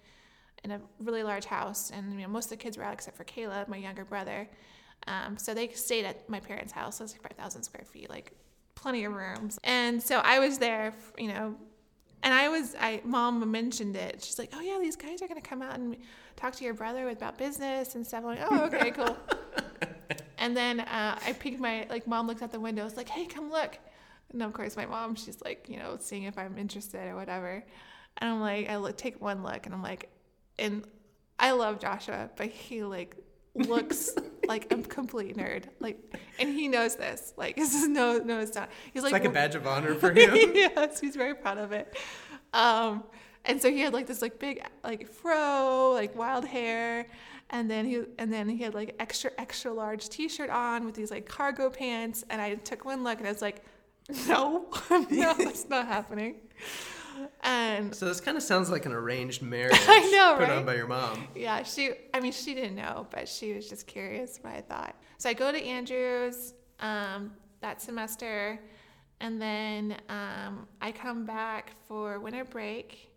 in 0.64 0.72
a 0.72 0.80
really 0.98 1.22
large 1.22 1.44
house, 1.44 1.90
and 1.90 2.12
you 2.12 2.20
know, 2.20 2.28
most 2.28 2.46
of 2.46 2.50
the 2.50 2.56
kids 2.56 2.76
were 2.76 2.82
out 2.82 2.94
except 2.94 3.16
for 3.16 3.24
Caleb, 3.24 3.68
my 3.68 3.76
younger 3.76 4.04
brother. 4.04 4.48
Um, 5.06 5.36
so 5.36 5.54
they 5.54 5.68
stayed 5.68 6.04
at 6.04 6.28
my 6.28 6.40
parents' 6.40 6.72
house. 6.72 7.00
It 7.00 7.04
was 7.04 7.12
like 7.12 7.22
5,000 7.22 7.62
square 7.62 7.84
feet, 7.84 8.10
like 8.10 8.32
plenty 8.74 9.04
of 9.04 9.12
rooms. 9.14 9.58
And 9.64 10.02
so 10.02 10.18
I 10.18 10.38
was 10.38 10.58
there, 10.58 10.92
you 11.18 11.28
know, 11.28 11.56
and 12.22 12.34
I 12.34 12.48
was, 12.48 12.74
I 12.80 13.00
mom 13.04 13.48
mentioned 13.50 13.94
it. 13.94 14.24
She's 14.24 14.38
like, 14.38 14.50
"Oh 14.52 14.60
yeah, 14.60 14.78
these 14.80 14.96
guys 14.96 15.22
are 15.22 15.28
gonna 15.28 15.40
come 15.40 15.62
out 15.62 15.76
and 15.76 15.96
talk 16.34 16.54
to 16.56 16.64
your 16.64 16.74
brother 16.74 17.08
about 17.08 17.38
business 17.38 17.94
and 17.94 18.04
stuff." 18.04 18.24
I'm 18.24 18.36
like, 18.36 18.46
"Oh 18.50 18.64
okay, 18.64 18.90
cool." 18.90 19.16
and 20.38 20.56
then 20.56 20.80
uh, 20.80 21.18
I 21.24 21.32
peeked 21.34 21.60
my 21.60 21.86
like 21.88 22.06
mom 22.08 22.26
looked 22.26 22.42
out 22.42 22.50
the 22.50 22.58
window. 22.58 22.84
It's 22.84 22.96
like, 22.96 23.08
"Hey, 23.08 23.26
come 23.26 23.50
look." 23.50 23.78
And 24.32 24.42
of 24.42 24.52
course, 24.52 24.76
my 24.76 24.86
mom, 24.86 25.14
she's 25.14 25.40
like, 25.42 25.68
you 25.68 25.78
know, 25.78 25.98
seeing 26.00 26.24
if 26.24 26.36
I'm 26.36 26.58
interested 26.58 27.06
or 27.06 27.14
whatever. 27.14 27.62
And 28.18 28.30
I'm 28.30 28.40
like, 28.40 28.68
I 28.68 28.76
look, 28.76 28.96
take 28.96 29.20
one 29.20 29.44
look, 29.44 29.66
and 29.66 29.74
I'm 29.74 29.82
like, 29.82 30.10
and 30.58 30.84
I 31.38 31.52
love 31.52 31.80
Joshua, 31.80 32.30
but 32.36 32.48
he 32.48 32.82
like 32.82 33.16
looks 33.54 34.10
like 34.46 34.72
a 34.72 34.76
complete 34.78 35.36
nerd. 35.36 35.64
Like, 35.80 35.98
and 36.38 36.48
he 36.48 36.68
knows 36.68 36.96
this. 36.96 37.32
Like, 37.36 37.56
this 37.56 37.74
is 37.74 37.88
no, 37.88 38.18
no, 38.18 38.40
it's 38.40 38.54
not. 38.54 38.70
He's 38.92 39.02
It's 39.02 39.04
like, 39.04 39.12
like 39.12 39.24
a 39.24 39.30
badge 39.30 39.54
of 39.54 39.66
honor 39.66 39.94
for 39.94 40.12
him. 40.12 40.34
yes, 40.54 41.00
he's 41.00 41.16
very 41.16 41.34
proud 41.34 41.58
of 41.58 41.72
it. 41.72 41.96
Um, 42.52 43.04
and 43.44 43.60
so 43.60 43.70
he 43.70 43.80
had 43.80 43.92
like 43.92 44.06
this 44.06 44.22
like 44.22 44.38
big 44.38 44.62
like 44.82 45.08
fro, 45.08 45.92
like 45.94 46.16
wild 46.16 46.44
hair, 46.44 47.06
and 47.50 47.70
then 47.70 47.84
he 47.84 48.02
and 48.18 48.32
then 48.32 48.48
he 48.48 48.58
had 48.58 48.74
like 48.74 48.96
extra 48.98 49.30
extra 49.38 49.72
large 49.72 50.08
T-shirt 50.08 50.50
on 50.50 50.84
with 50.84 50.94
these 50.94 51.10
like 51.10 51.28
cargo 51.28 51.70
pants. 51.70 52.24
And 52.30 52.40
I 52.40 52.54
took 52.56 52.84
one 52.84 53.04
look 53.04 53.18
and 53.18 53.28
I 53.28 53.32
was 53.32 53.42
like, 53.42 53.62
no, 54.26 54.66
no, 55.10 55.34
that's 55.34 55.68
not 55.68 55.86
happening. 55.86 56.36
And 57.42 57.94
So 57.94 58.06
this 58.06 58.20
kind 58.20 58.36
of 58.36 58.42
sounds 58.42 58.70
like 58.70 58.86
an 58.86 58.92
arranged 58.92 59.42
marriage 59.54 59.76
I 59.88 60.10
know, 60.10 60.34
put 60.38 60.48
right? 60.48 60.58
on 60.58 60.64
by 60.66 60.74
your 60.74 60.86
mom. 60.88 61.28
yeah, 61.34 61.62
she, 61.62 61.90
I 62.14 62.20
mean, 62.20 62.32
she 62.32 62.54
didn't 62.54 62.74
know, 62.76 63.06
but 63.10 63.28
she 63.28 63.52
was 63.52 63.68
just 63.68 63.86
curious 63.86 64.38
what 64.42 64.52
I 64.54 64.60
thought. 64.60 64.94
So 65.18 65.28
I 65.28 65.32
go 65.34 65.50
to 65.52 65.62
Andrews 65.62 66.54
um, 66.80 67.32
that 67.60 67.80
semester, 67.80 68.58
and 69.20 69.40
then 69.40 69.96
um, 70.08 70.66
I 70.82 70.92
come 70.92 71.24
back 71.24 71.72
for 71.88 72.18
winter 72.20 72.44
break, 72.44 73.10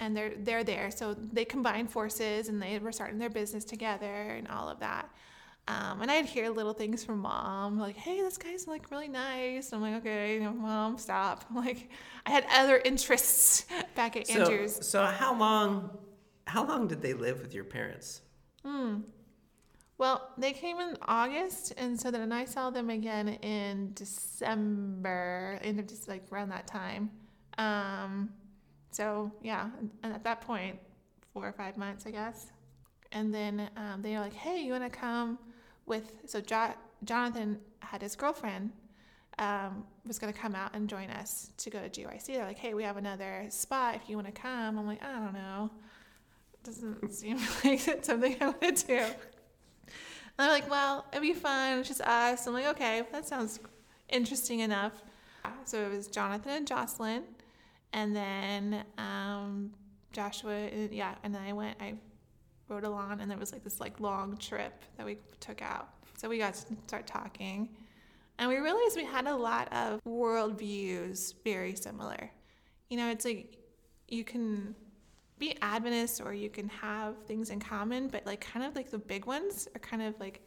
and 0.00 0.16
they're 0.16 0.32
they're 0.38 0.64
there. 0.64 0.90
So 0.90 1.14
they 1.14 1.44
combined 1.44 1.90
forces, 1.90 2.48
and 2.48 2.60
they 2.60 2.78
were 2.80 2.90
starting 2.92 3.18
their 3.18 3.30
business 3.30 3.64
together, 3.64 4.06
and 4.38 4.48
all 4.48 4.68
of 4.68 4.80
that. 4.80 5.08
Um, 5.66 6.02
and 6.02 6.10
I'd 6.10 6.26
hear 6.26 6.50
little 6.50 6.74
things 6.74 7.04
from 7.04 7.20
mom, 7.20 7.78
like, 7.78 7.96
"Hey, 7.96 8.20
this 8.20 8.36
guy's 8.36 8.66
like 8.68 8.90
really 8.90 9.08
nice." 9.08 9.72
I'm 9.72 9.80
like, 9.80 9.94
"Okay, 9.94 10.34
you 10.34 10.40
know, 10.40 10.52
mom, 10.52 10.98
stop." 10.98 11.44
I'm 11.48 11.56
like, 11.64 11.88
I 12.26 12.30
had 12.30 12.44
other 12.54 12.76
interests 12.84 13.64
back 13.94 14.16
at 14.16 14.26
So, 14.26 14.40
Andrews. 14.42 14.86
so 14.86 15.04
how 15.04 15.38
long, 15.38 15.96
how 16.46 16.66
long 16.66 16.86
did 16.86 17.00
they 17.00 17.14
live 17.14 17.40
with 17.40 17.54
your 17.54 17.64
parents? 17.64 18.20
Well, 19.96 20.28
they 20.36 20.52
came 20.52 20.80
in 20.80 20.96
August, 21.02 21.72
and 21.76 21.98
so 21.98 22.10
then 22.10 22.32
I 22.32 22.44
saw 22.44 22.70
them 22.70 22.90
again 22.90 23.28
in 23.28 23.92
December, 23.94 25.58
end 25.62 25.78
of 25.78 25.86
just 25.86 26.08
like 26.08 26.24
around 26.32 26.48
that 26.50 26.66
time. 26.66 27.10
Um, 27.58 28.30
so 28.90 29.30
yeah, 29.40 29.70
and 30.02 30.12
at 30.12 30.24
that 30.24 30.40
point, 30.40 30.78
four 31.32 31.46
or 31.46 31.52
five 31.52 31.76
months, 31.76 32.06
I 32.06 32.10
guess. 32.10 32.48
And 33.12 33.32
then 33.32 33.70
um, 33.76 34.02
they 34.02 34.12
were 34.14 34.20
like, 34.20 34.34
"Hey, 34.34 34.60
you 34.62 34.72
want 34.72 34.84
to 34.84 34.90
come 34.90 35.38
with?" 35.86 36.12
So 36.26 36.40
jo- 36.40 36.74
Jonathan 37.04 37.58
had 37.80 38.02
his 38.02 38.16
girlfriend 38.16 38.72
um, 39.38 39.84
was 40.06 40.18
going 40.18 40.32
to 40.32 40.38
come 40.38 40.54
out 40.54 40.74
and 40.74 40.88
join 40.88 41.10
us 41.10 41.50
to 41.58 41.70
go 41.70 41.80
to 41.80 41.88
GYC. 41.88 42.26
They're 42.26 42.44
like, 42.44 42.58
"Hey, 42.58 42.74
we 42.74 42.82
have 42.84 42.96
another 42.96 43.46
spot 43.50 43.94
if 43.96 44.08
you 44.08 44.16
want 44.16 44.26
to 44.26 44.32
come." 44.32 44.78
I'm 44.78 44.86
like, 44.86 45.02
"I 45.02 45.12
don't 45.12 45.34
know." 45.34 45.70
Doesn't 46.62 47.12
seem 47.12 47.36
like 47.64 47.86
it's 47.86 48.06
something 48.06 48.36
I 48.40 48.46
want 48.46 48.76
to 48.78 48.86
do. 48.86 49.04
And 50.36 50.46
they're 50.46 50.48
like, 50.48 50.68
well, 50.68 51.04
it'd 51.12 51.22
be 51.22 51.32
fun. 51.32 51.78
It's 51.78 51.88
just 51.88 52.00
us. 52.00 52.46
I'm 52.46 52.54
like, 52.54 52.66
okay, 52.66 53.02
that 53.12 53.26
sounds 53.26 53.60
interesting 54.08 54.60
enough. 54.60 54.92
So 55.64 55.78
it 55.78 55.90
was 55.90 56.08
Jonathan 56.08 56.52
and 56.52 56.66
Jocelyn, 56.66 57.22
and 57.92 58.16
then 58.16 58.84
um, 58.98 59.70
Joshua. 60.12 60.54
And, 60.54 60.92
yeah, 60.92 61.14
and 61.22 61.34
then 61.34 61.42
I 61.42 61.52
went. 61.52 61.76
I 61.80 61.94
rode 62.68 62.84
along, 62.84 63.20
and 63.20 63.30
there 63.30 63.38
was 63.38 63.52
like 63.52 63.64
this 63.64 63.80
like 63.80 64.00
long 64.00 64.36
trip 64.36 64.84
that 64.96 65.06
we 65.06 65.18
took 65.40 65.62
out. 65.62 65.88
So 66.16 66.28
we 66.28 66.38
got 66.38 66.54
to 66.54 66.76
start 66.86 67.06
talking, 67.06 67.68
and 68.38 68.48
we 68.48 68.58
realized 68.58 68.96
we 68.96 69.04
had 69.04 69.26
a 69.26 69.36
lot 69.36 69.72
of 69.72 70.00
worldviews 70.04 71.34
very 71.44 71.74
similar. 71.74 72.30
You 72.88 72.96
know, 72.96 73.10
it's 73.10 73.24
like 73.24 73.58
you 74.08 74.24
can 74.24 74.74
be 75.38 75.56
Adventist 75.60 76.20
or 76.20 76.32
you 76.32 76.48
can 76.48 76.68
have 76.68 77.16
things 77.26 77.50
in 77.50 77.58
common, 77.60 78.08
but 78.08 78.24
like 78.24 78.40
kind 78.40 78.64
of 78.64 78.76
like 78.76 78.90
the 78.90 78.98
big 78.98 79.26
ones 79.26 79.68
are 79.74 79.80
kind 79.80 80.02
of 80.02 80.18
like 80.20 80.40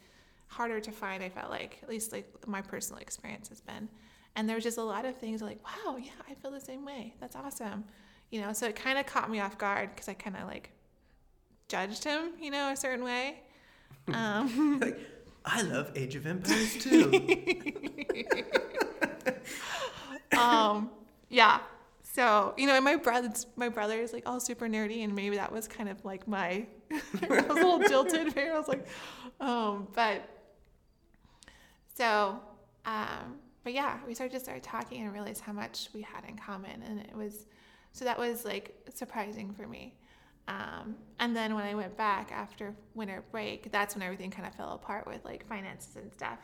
harder 0.48 0.80
to 0.80 0.92
find. 0.92 1.22
I 1.22 1.30
felt 1.30 1.50
like 1.50 1.80
at 1.84 1.90
least 1.90 2.12
like 2.12 2.48
my 2.48 2.62
personal 2.62 3.02
experience 3.02 3.50
has 3.50 3.62
been, 3.62 3.90
and 4.36 4.48
there 4.48 4.56
was 4.56 4.64
just 4.64 4.78
a 4.78 4.84
lot 4.84 5.06
of 5.06 5.18
things 5.18 5.42
like, 5.42 5.60
wow, 5.66 5.98
yeah, 5.98 6.12
I 6.30 6.34
feel 6.36 6.52
the 6.52 6.62
same 6.62 6.86
way. 6.86 7.16
That's 7.20 7.36
awesome, 7.36 7.84
you 8.32 8.42
know. 8.42 8.54
So 8.54 8.68
it 8.68 8.76
kind 8.76 8.98
of 8.98 9.06
caught 9.06 9.30
me 9.30 9.40
off 9.40 9.58
guard 9.58 9.90
because 9.94 10.08
I 10.08 10.14
kind 10.14 10.38
of 10.38 10.48
like 10.48 10.72
judged 11.68 12.04
him, 12.04 12.32
you 12.42 12.52
know, 12.52 12.72
a 12.72 12.76
certain 12.76 13.04
way. 13.04 13.42
Um, 14.14 14.80
Like, 14.80 14.98
I 15.44 15.62
love 15.64 15.92
Age 15.96 16.16
of 16.16 16.26
Empires 16.26 16.78
too. 16.80 17.12
um, 20.38 20.90
yeah. 21.30 21.60
So 22.04 22.54
you 22.58 22.68
know, 22.68 22.76
and 22.76 22.84
my 22.86 22.96
brother's 22.96 23.46
my 23.58 23.70
brother 23.70 24.00
is 24.00 24.14
like 24.14 24.24
all 24.26 24.40
super 24.40 24.68
nerdy, 24.68 25.04
and 25.04 25.14
maybe 25.14 25.36
that 25.36 25.52
was 25.52 25.68
kind 25.68 25.90
of 25.90 26.04
like 26.06 26.28
my 26.28 26.66
I 26.92 27.02
was 27.30 27.46
a 27.50 27.54
little 27.54 27.80
jilted. 27.80 28.36
Maybe 28.36 28.50
I 28.50 28.58
was 28.58 28.68
like, 28.68 28.88
um, 29.40 29.88
but 29.94 30.28
so, 31.94 32.40
um, 32.86 33.36
but 33.64 33.74
yeah, 33.74 33.98
we 34.08 34.16
started 34.16 34.32
just 34.32 34.46
started 34.46 34.64
talking 34.64 35.04
and 35.04 35.14
realized 35.14 35.42
how 35.42 35.54
much 35.54 35.90
we 35.94 36.02
had 36.02 36.24
in 36.28 36.38
common, 36.38 36.82
and 36.84 37.02
it 37.02 37.16
was 37.16 37.46
so 37.92 38.06
that 38.06 38.18
was 38.18 38.46
like 38.46 38.74
surprising 38.94 39.54
for 39.54 39.68
me. 39.68 39.94
Um, 40.48 40.96
and 41.20 41.36
then 41.36 41.56
when 41.56 41.66
I 41.66 41.76
went 41.76 41.98
back 41.98 42.32
after 42.32 42.74
winter 42.94 43.24
break, 43.32 43.72
that's 43.72 43.96
when 43.96 44.02
everything 44.02 44.32
kind 44.32 44.48
of 44.48 44.56
fell 44.56 44.74
apart 44.74 45.06
with 45.06 45.24
like 45.26 45.46
finances 45.48 45.96
and 45.96 46.12
stuff. 46.14 46.40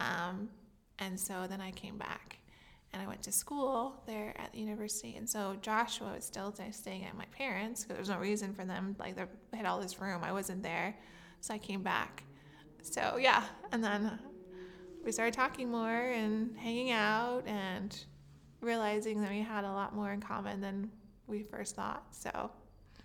Um, 0.00 0.48
and 0.98 1.18
so 1.18 1.46
then 1.48 1.60
I 1.60 1.70
came 1.70 1.96
back 1.96 2.38
and 2.92 3.02
I 3.02 3.06
went 3.06 3.22
to 3.22 3.32
school 3.32 4.02
there 4.06 4.34
at 4.38 4.52
the 4.52 4.58
university. 4.58 5.16
And 5.16 5.28
so 5.28 5.56
Joshua 5.62 6.12
was 6.14 6.24
still 6.24 6.54
staying 6.72 7.04
at 7.04 7.16
my 7.16 7.24
parents 7.36 7.82
because 7.82 7.94
there 7.94 8.00
was 8.00 8.08
no 8.10 8.18
reason 8.18 8.52
for 8.52 8.64
them. 8.64 8.96
Like 8.98 9.16
they 9.16 9.56
had 9.56 9.66
all 9.66 9.80
this 9.80 10.00
room, 10.00 10.22
I 10.22 10.32
wasn't 10.32 10.62
there, 10.62 10.94
so 11.40 11.54
I 11.54 11.58
came 11.58 11.82
back. 11.82 12.24
So 12.82 13.16
yeah, 13.18 13.44
and 13.70 13.82
then 13.82 14.18
we 15.04 15.12
started 15.12 15.34
talking 15.34 15.70
more 15.70 16.10
and 16.10 16.56
hanging 16.58 16.90
out 16.90 17.44
and 17.46 17.96
realizing 18.60 19.20
that 19.22 19.30
we 19.30 19.40
had 19.40 19.64
a 19.64 19.72
lot 19.72 19.94
more 19.94 20.12
in 20.12 20.20
common 20.20 20.60
than 20.60 20.90
we 21.26 21.42
first 21.42 21.76
thought. 21.76 22.04
So 22.10 22.50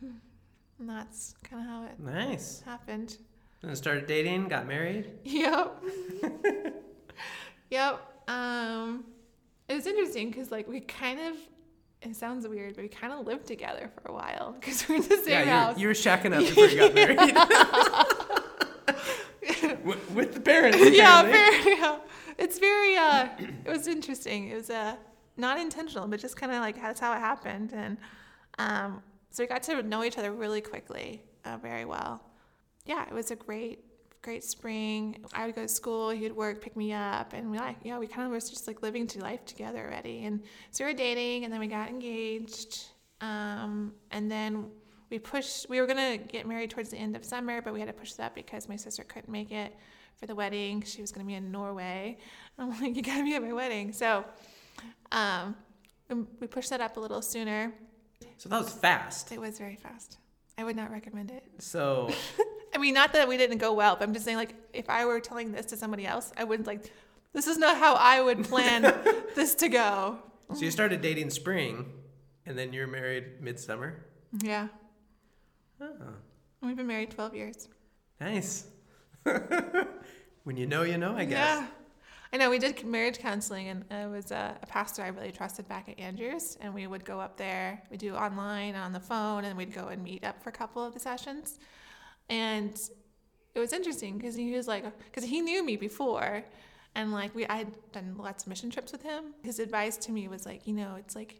and 0.02 0.90
that's 0.90 1.36
kind 1.44 1.62
of 1.62 1.68
how 1.68 1.84
it 1.86 2.00
nice. 2.00 2.62
happened. 2.66 3.18
And 3.64 3.78
started 3.78 4.06
dating, 4.06 4.50
got 4.50 4.68
married. 4.68 5.10
Yep. 5.24 5.84
yep. 7.70 8.02
Um, 8.28 9.06
it 9.68 9.74
was 9.74 9.88
interesting 9.88 10.30
because 10.30 10.52
like 10.52 10.68
we 10.68 10.82
kind 10.82 11.20
of 11.20 11.36
it 12.02 12.16
sounds 12.16 12.48
weird, 12.48 12.76
but 12.76 12.84
we 12.84 12.90
kind 12.90 13.12
of 13.12 13.26
lived 13.26 13.48
together 13.48 13.90
for 13.96 14.12
a 14.12 14.14
while 14.14 14.56
because 14.60 14.88
we're 14.88 14.98
in 14.98 15.02
the 15.02 15.18
same 15.18 15.48
yeah, 15.48 15.66
house. 15.66 15.80
You 15.80 15.88
were, 15.88 15.94
shacking 15.94 16.34
up 16.34 16.40
before 16.40 16.68
you 16.68 16.78
got 16.88 16.94
married. 16.94 17.18
with, 19.84 20.12
with 20.12 20.34
the 20.34 20.40
parents. 20.40 20.78
yeah, 20.92 21.22
apparently. 21.22 21.64
very, 21.64 21.80
yeah. 21.80 21.98
It's 22.38 22.60
very. 22.60 22.96
Uh, 22.96 23.28
it 23.66 23.70
was 23.70 23.88
interesting. 23.88 24.50
It 24.50 24.56
was 24.56 24.70
uh, 24.70 24.96
not 25.38 25.60
intentional, 25.60 26.08
but 26.08 26.20
just 26.20 26.38
kind 26.38 26.52
of 26.52 26.60
like 26.60 26.80
that's 26.80 27.00
how 27.00 27.14
it 27.14 27.20
happened, 27.20 27.74
and 27.74 27.98
um, 28.60 29.02
so 29.38 29.44
we 29.44 29.48
got 29.48 29.62
to 29.62 29.84
know 29.84 30.04
each 30.04 30.18
other 30.18 30.32
really 30.32 30.62
quickly, 30.62 31.22
uh, 31.46 31.58
very 31.58 31.86
well. 31.86 32.24
Yeah, 32.88 33.06
it 33.08 33.14
was 33.14 33.30
a 33.30 33.36
great, 33.36 33.86
great 34.24 34.44
spring. 34.44 35.24
I 35.32 35.46
would 35.46 35.54
go 35.54 35.62
to 35.62 35.68
school, 35.68 36.10
he 36.10 36.22
would 36.22 36.36
work, 36.36 36.60
pick 36.60 36.76
me 36.76 36.92
up, 36.92 37.34
and 37.34 37.52
we 37.52 37.60
like, 37.60 37.76
yeah, 37.84 38.00
we 38.00 38.08
kind 38.08 38.26
of 38.26 38.32
was 38.32 38.50
just 38.50 38.66
like 38.66 38.82
living 38.82 39.06
to 39.06 39.20
life 39.20 39.46
together 39.46 39.78
already. 39.78 40.26
And 40.26 40.42
so 40.72 40.84
we 40.84 40.92
were 40.92 40.98
dating, 40.98 41.44
and 41.44 41.54
then 41.54 41.60
we 41.60 41.68
got 41.68 41.88
engaged, 41.88 42.86
um, 43.22 43.94
and 44.10 44.32
then 44.32 44.72
we 45.12 45.20
pushed. 45.20 45.70
We 45.70 45.82
were 45.82 45.86
gonna 45.86 46.18
get 46.18 46.48
married 46.48 46.72
towards 46.72 46.90
the 46.90 46.98
end 46.98 47.16
of 47.16 47.24
summer, 47.24 47.62
but 47.62 47.76
we 47.76 47.80
had 47.80 47.90
to 47.90 47.94
push 47.94 48.14
that 48.14 48.34
because 48.34 48.68
my 48.68 48.76
sister 48.76 49.04
couldn't 49.04 49.32
make 49.32 49.52
it 49.52 49.72
for 50.20 50.26
the 50.26 50.34
wedding. 50.34 50.82
She 50.82 51.00
was 51.00 51.12
gonna 51.12 51.28
be 51.28 51.36
in 51.36 51.52
Norway. 51.52 52.18
I'm 52.58 52.72
like, 52.82 52.96
you 52.96 53.04
gotta 53.04 53.24
be 53.24 53.36
at 53.36 53.44
my 53.44 53.54
wedding. 53.54 53.94
So, 53.94 54.26
um, 55.12 55.56
we 56.40 56.48
pushed 56.48 56.72
that 56.72 56.82
up 56.82 56.98
a 56.98 57.00
little 57.00 57.22
sooner. 57.22 57.72
So 58.38 58.50
that 58.50 58.58
was 58.60 58.70
fast. 58.72 59.32
It 59.32 59.40
was 59.42 59.58
very 59.58 59.76
fast. 59.76 60.18
I 60.58 60.64
would 60.64 60.76
not 60.76 60.92
recommend 60.92 61.32
it. 61.32 61.44
So, 61.60 62.12
I 62.76 62.78
mean, 62.80 62.94
not 62.94 63.14
that 63.14 63.28
we 63.28 63.38
didn't 63.38 63.58
go 63.60 63.74
well, 63.74 63.96
but 63.96 64.04
I'm 64.08 64.14
just 64.14 64.26
saying, 64.26 64.38
like, 64.38 64.56
if 64.74 64.90
I 64.90 65.06
were 65.06 65.20
telling 65.20 65.52
this 65.52 65.68
to 65.68 65.78
somebody 65.78 66.06
else, 66.06 66.32
I 66.38 66.44
wouldn't 66.44 66.68
like. 66.68 66.92
This 67.34 67.46
is 67.48 67.58
not 67.58 67.78
how 67.78 67.94
I 67.96 68.22
would 68.22 68.44
plan 68.46 68.82
this 69.36 69.54
to 69.56 69.70
go. 69.70 70.18
so 70.54 70.62
you 70.62 70.72
started 70.72 71.02
dating 71.02 71.30
spring, 71.30 71.86
and 72.46 72.58
then 72.58 72.74
you're 72.74 72.88
married 72.88 73.42
midsummer. 73.42 74.04
Yeah, 74.42 74.68
Oh, 75.80 75.92
we've 76.62 76.76
been 76.76 76.88
married 76.88 77.12
12 77.12 77.36
years. 77.36 77.68
nice. 78.20 78.66
when 80.44 80.58
you 80.58 80.66
know, 80.66 80.84
you 80.84 80.98
know. 80.98 81.16
I 81.16 81.26
guess. 81.26 81.38
Yeah. 81.62 81.68
I 82.34 82.38
know 82.38 82.50
we 82.50 82.60
did 82.60 82.84
marriage 82.86 83.20
counseling, 83.20 83.70
and 83.70 83.86
it 83.90 84.10
was 84.10 84.32
a, 84.32 84.58
a 84.62 84.66
pastor 84.66 85.02
I 85.02 85.08
really 85.08 85.32
trusted 85.32 85.68
back 85.68 85.88
at 85.88 86.00
Andrews, 86.00 86.58
and 86.60 86.74
we 86.74 86.86
would 86.86 87.06
go 87.06 87.20
up 87.20 87.38
there. 87.38 87.82
We 87.90 87.98
do 87.98 88.16
online 88.16 88.76
on 88.76 88.92
the 88.92 89.00
phone, 89.00 89.46
and 89.46 89.58
we'd 89.58 89.74
go 89.74 89.88
and 89.88 90.04
meet 90.04 90.26
up 90.26 90.42
for 90.44 90.50
a 90.50 90.54
couple 90.54 90.84
of 90.84 90.94
the 90.94 91.00
sessions. 91.00 91.60
And 92.30 92.78
it 93.56 93.60
was 93.60 93.72
interesting 93.72 94.18
because 94.18 94.36
he 94.36 94.54
was 94.54 94.68
like, 94.68 94.86
because 95.06 95.24
he 95.24 95.42
knew 95.42 95.64
me 95.64 95.78
before, 95.78 96.44
and 96.96 97.14
like 97.14 97.34
we, 97.34 97.48
I 97.48 97.58
had 97.58 97.92
done 97.94 98.16
lots 98.18 98.44
of 98.44 98.50
mission 98.50 98.70
trips 98.70 98.92
with 98.92 99.04
him. 99.04 99.34
His 99.44 99.60
advice 99.60 99.96
to 99.98 100.12
me 100.12 100.28
was 100.28 100.46
like, 100.46 100.68
you 100.68 100.74
know, 100.74 100.96
it's 100.98 101.16
like 101.16 101.40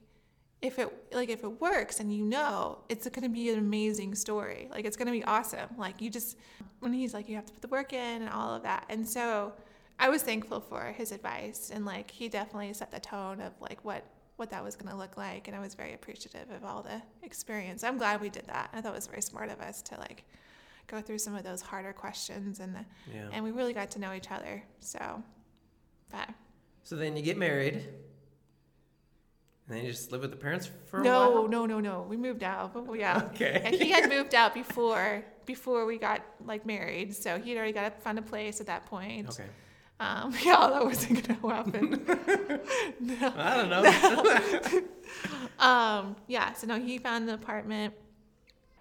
if 0.62 0.80
it 0.80 0.92
like 1.12 1.30
if 1.30 1.44
it 1.44 1.62
works 1.62 2.00
and 2.00 2.16
you 2.16 2.24
know 2.24 2.80
it's 2.90 3.08
going 3.10 3.24
to 3.24 3.30
be 3.30 3.50
an 3.52 3.60
amazing 3.60 4.16
story 4.16 4.68
like 4.72 4.86
it's 4.86 4.98
going 4.98 5.06
to 5.06 5.12
be 5.12 5.24
awesome 5.26 5.70
like 5.78 6.02
you 6.02 6.10
just 6.10 6.36
when 6.80 6.92
he's 6.92 7.14
like 7.14 7.30
you 7.30 7.36
have 7.36 7.46
to 7.46 7.54
put 7.54 7.62
the 7.62 7.68
work 7.68 7.94
in 7.94 8.22
and 8.24 8.30
all 8.30 8.56
of 8.56 8.64
that 8.64 8.84
and 8.90 9.08
so 9.08 9.54
i 10.00 10.10
was 10.10 10.22
thankful 10.24 10.60
for 10.60 10.86
his 10.98 11.12
advice 11.12 11.72
and 11.74 11.86
like 11.86 12.10
he 12.12 12.28
definitely 12.30 12.74
set 12.74 12.92
the 12.92 13.00
tone 13.00 13.42
of 13.42 13.54
like 13.60 13.84
what 13.84 14.04
what 14.38 14.50
that 14.52 14.64
was 14.64 14.76
going 14.76 14.90
to 14.92 14.96
look 14.98 15.18
like 15.18 15.48
and 15.48 15.56
i 15.56 15.60
was 15.60 15.74
very 15.74 15.94
appreciative 15.94 16.50
of 16.52 16.64
all 16.64 16.82
the 16.84 17.02
experience 17.24 17.84
i'm 17.84 17.98
glad 17.98 18.22
we 18.22 18.30
did 18.30 18.46
that 18.48 18.70
i 18.74 18.82
thought 18.82 18.92
it 18.94 18.96
was 18.96 19.08
very 19.08 19.22
smart 19.22 19.50
of 19.50 19.60
us 19.62 19.82
to 19.82 19.98
like 20.00 20.24
go 20.88 21.02
through 21.02 21.18
some 21.18 21.36
of 21.36 21.44
those 21.44 21.62
harder 21.62 21.92
questions 21.94 22.60
and 22.60 22.76
Yeah. 23.14 23.28
and 23.34 23.44
we 23.44 23.52
really 23.52 23.74
got 23.74 23.90
to 23.92 24.00
know 24.00 24.14
each 24.14 24.30
other 24.32 24.62
so 24.80 25.24
but 26.12 26.30
So 26.84 26.96
then 26.96 27.18
you 27.18 27.24
get 27.24 27.38
married, 27.38 27.74
and 29.68 29.78
then 29.78 29.84
you 29.84 29.92
just 29.92 30.12
live 30.14 30.22
with 30.22 30.32
the 30.32 30.38
parents 30.38 30.70
for 30.90 31.02
a 31.02 31.04
while? 31.04 31.48
no, 31.48 31.48
no, 31.48 31.66
no, 31.66 31.80
no. 31.82 32.06
We 32.08 32.16
moved 32.16 32.42
out. 32.44 32.74
But 32.74 32.90
yeah. 32.98 33.24
Okay. 33.34 33.62
And 33.66 33.76
he 33.76 33.90
had 33.92 34.08
moved 34.08 34.34
out 34.34 34.54
before 34.54 35.26
before 35.46 35.86
we 35.86 35.98
got 35.98 36.22
like 36.46 36.66
married, 36.66 37.14
so 37.14 37.38
he'd 37.40 37.58
already 37.58 37.74
got 37.74 38.02
found 38.02 38.18
a 38.20 38.22
place 38.22 38.62
at 38.62 38.68
that 38.68 38.86
point. 38.86 39.28
Okay. 39.30 39.50
Um, 40.00 40.34
yeah, 40.44 40.68
that 40.70 40.84
wasn't 40.86 41.28
gonna 41.28 41.56
happen. 41.56 42.06
no. 43.00 43.34
I 43.38 43.58
don't 43.58 43.70
know. 43.70 44.82
Um, 45.60 46.16
yeah. 46.28 46.54
So 46.54 46.68
no, 46.68 46.80
he 46.80 46.98
found 46.98 47.28
the 47.28 47.34
apartment, 47.34 47.94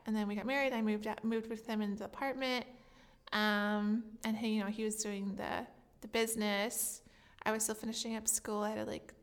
and 0.07 0.15
then 0.15 0.29
we 0.29 0.35
got 0.35 0.47
married. 0.47 0.73
I 0.73 0.83
moved 0.83 1.07
out, 1.07 1.25
moved 1.25 1.49
with 1.49 1.67
him 1.67 1.81
into 1.81 1.99
the 2.01 2.05
apartment. 2.05 2.67
Um, 3.33 4.05
and 4.25 4.37
he, 4.37 4.49
you 4.57 4.61
know, 4.61 4.71
he 4.71 4.85
was 4.85 4.97
doing 4.97 5.35
the 5.37 5.67
the 6.03 6.09
business. 6.09 7.01
I 7.45 7.53
was 7.53 7.63
still 7.63 7.75
finishing 7.75 8.17
up 8.17 8.29
school. 8.29 8.63
I 8.63 8.71
had 8.71 8.87
like 8.87 9.15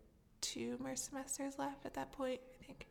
two 0.41 0.77
more 0.81 0.95
semesters 0.95 1.59
left 1.59 1.85
at 1.85 1.93
that 1.93 2.11
point. 2.11 2.39
I 2.61 2.65
think 2.65 2.87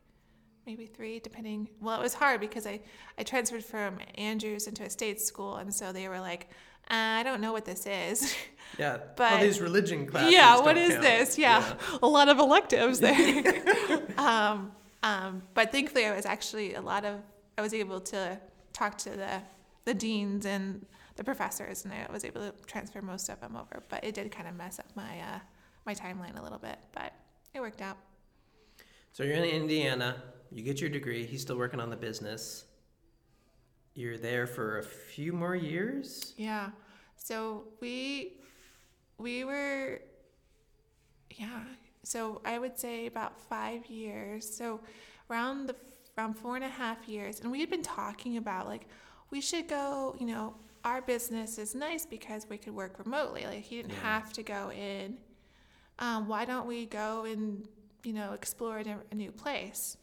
maybe 0.65 0.87
three, 0.87 1.19
depending. 1.19 1.69
Well, 1.81 1.99
it 1.99 2.03
was 2.03 2.15
hard 2.15 2.41
because 2.41 2.67
I 2.67 2.81
I 3.19 3.25
transferred 3.25 3.65
from 3.65 3.99
Andrews 4.17 4.69
into 4.69 4.85
a 4.85 4.91
state 4.91 5.21
school, 5.21 5.57
and 5.57 5.75
so 5.75 5.93
they 5.93 6.09
were 6.09 6.21
like, 6.21 6.49
uh, 6.91 6.95
I 6.95 7.23
don't 7.23 7.41
know 7.41 7.53
what 7.53 7.65
this 7.65 7.87
is. 7.87 8.35
yeah. 8.79 8.99
But- 9.17 9.33
all 9.33 9.41
these 9.41 9.61
religion 9.61 10.07
classes. 10.07 10.33
yeah, 10.33 10.61
what 10.61 10.77
is 10.77 10.91
count. 10.91 11.03
this? 11.03 11.39
Yeah, 11.39 11.75
a 12.03 12.07
lot 12.07 12.29
of 12.29 12.39
electives 12.39 13.01
there. 13.01 14.03
um, 14.19 14.73
um, 15.03 15.43
but 15.55 15.73
thankfully, 15.73 16.07
I 16.07 16.15
was 16.15 16.27
actually 16.27 16.75
a 16.75 16.81
lot 16.81 17.05
of 17.05 17.21
I 17.59 17.63
was 17.63 17.75
able 17.75 18.01
to 18.01 18.39
talk 18.73 18.99
to 18.99 19.11
the 19.11 19.43
the 19.85 19.95
deans 19.95 20.47
and 20.47 20.87
the 21.17 21.25
professors, 21.25 21.85
and 21.85 21.93
I 21.93 22.11
was 22.13 22.25
able 22.25 22.41
to 22.41 22.53
transfer 22.67 23.03
most 23.03 23.29
of 23.29 23.41
them 23.41 23.57
over. 23.57 23.83
But 23.89 24.05
it 24.05 24.15
did 24.15 24.31
kind 24.31 24.49
of 24.49 24.55
mess 24.55 24.79
up 24.79 24.87
my 24.95 25.21
uh, 25.21 25.39
my 25.87 25.95
timeline 25.95 26.39
a 26.39 26.43
little 26.43 26.59
bit, 26.59 26.79
but 26.93 27.13
it 27.55 27.61
worked 27.61 27.83
out. 27.83 27.97
So 29.13 29.23
you're 29.25 29.37
in 29.37 29.45
Indiana. 29.45 30.23
You 30.51 30.63
get 30.63 30.81
your 30.81 30.91
degree. 30.91 31.27
He's 31.27 31.43
still 31.43 31.57
working 31.57 31.81
on 31.81 31.91
the 31.91 31.97
business. 31.97 32.65
You're 33.95 34.19
there 34.19 34.47
for 34.47 34.79
a 34.79 34.83
few 34.83 35.33
more 35.33 35.55
years. 35.55 36.35
Yeah. 36.37 36.71
So 37.17 37.65
we 37.81 38.35
we 39.19 39.45
were 39.45 40.01
yeah. 41.31 41.61
So 42.03 42.41
I 42.45 42.59
would 42.59 42.79
say 42.79 43.07
about 43.07 43.39
five 43.39 43.87
years. 43.87 44.49
So 44.49 44.81
around 45.31 45.67
the 45.67 45.77
around 46.17 46.35
four 46.35 46.57
and 46.57 46.65
a 46.65 46.69
half 46.69 47.09
years, 47.09 47.41
and 47.41 47.51
we 47.51 47.61
had 47.61 47.71
been 47.71 47.83
talking 47.83 48.37
about 48.39 48.67
like 48.67 48.87
we 49.31 49.41
should 49.41 49.69
go. 49.69 50.17
You 50.19 50.27
know, 50.27 50.55
our 50.85 51.03
business 51.03 51.59
is 51.59 51.75
nice 51.75 52.07
because 52.07 52.47
we 52.49 52.59
could 52.59 52.75
work 52.75 52.99
remotely. 52.99 53.45
Like 53.45 53.63
he 53.63 53.77
didn't 53.77 53.95
have 53.97 54.33
to 54.35 54.43
go 54.43 54.71
in. 54.73 55.19
Um, 55.99 56.29
why 56.29 56.45
don't 56.45 56.67
we 56.67 56.87
go 56.87 57.25
and 57.25 57.69
you 58.05 58.13
know 58.15 58.33
explore 58.33 58.79
a 58.79 59.15
new 59.15 59.33
place? 59.33 59.97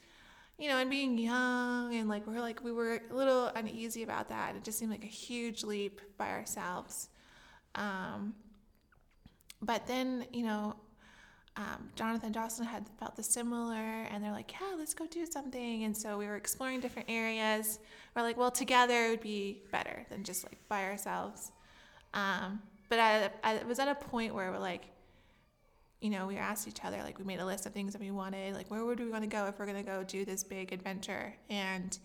You 0.60 0.67
know, 0.67 0.78
and 0.78 0.89
being 0.89 1.17
young 1.17 1.95
and 1.95 2.10
like 2.10 2.28
we're 2.28 2.41
like 2.41 2.63
we 2.63 2.72
were 2.72 3.02
a 3.10 3.13
little 3.13 3.48
uneasy 3.56 4.04
about 4.04 4.28
that. 4.30 4.56
It 4.56 4.63
just 4.63 4.78
seemed 4.78 4.91
like 4.91 5.04
a 5.04 5.08
huge 5.08 5.63
leap 5.63 6.02
by 6.17 6.30
ourselves. 6.30 7.10
Um, 7.76 8.36
but 9.62 9.88
then 9.88 10.26
you 10.34 10.43
know, 10.43 10.76
um, 11.56 11.89
Jonathan 11.95 12.32
Dawson 12.32 12.65
had 12.65 12.88
felt 13.00 13.15
the 13.15 13.24
similar, 13.24 13.76
and 13.76 14.24
they're 14.24 14.32
like, 14.32 14.54
yeah, 14.54 14.76
let's 14.78 14.93
go 14.93 15.06
do 15.08 15.26
something. 15.26 15.84
And 15.84 15.95
so 15.95 16.17
we 16.17 16.26
were 16.28 16.36
exploring 16.36 16.80
different 16.80 17.10
areas. 17.10 17.80
We're 18.15 18.22
like, 18.22 18.38
well, 18.38 18.52
together 18.52 19.06
it 19.06 19.10
would 19.12 19.22
be 19.22 19.63
better 19.72 20.06
than 20.10 20.24
just 20.24 20.43
like 20.43 20.58
by 20.67 20.84
ourselves. 20.84 21.52
Um, 22.13 22.62
but 22.89 23.00
I, 23.00 23.30
I 23.43 23.63
was 23.63 23.80
at 23.80 23.88
a 23.88 23.95
point 23.95 24.34
where 24.34 24.52
we're 24.52 24.58
like, 24.58 24.86
you 26.01 26.09
know, 26.09 26.27
we 26.27 26.38
asked 26.38 26.67
each 26.67 26.83
other, 26.83 26.97
like, 27.03 27.19
we 27.19 27.25
made 27.25 27.39
a 27.39 27.45
list 27.45 27.65
of 27.65 27.73
things 27.73 27.93
that 27.93 28.01
we 28.01 28.12
wanted, 28.12 28.55
like, 28.55 28.71
where 28.71 28.85
would 28.85 28.99
we 28.99 29.09
want 29.09 29.23
to 29.23 29.29
go 29.29 29.47
if 29.47 29.59
we're 29.59 29.65
going 29.65 29.83
to 29.83 29.83
go 29.83 30.03
do 30.03 30.23
this 30.23 30.43
big 30.43 30.71
adventure? 30.71 31.33
And 31.49 31.97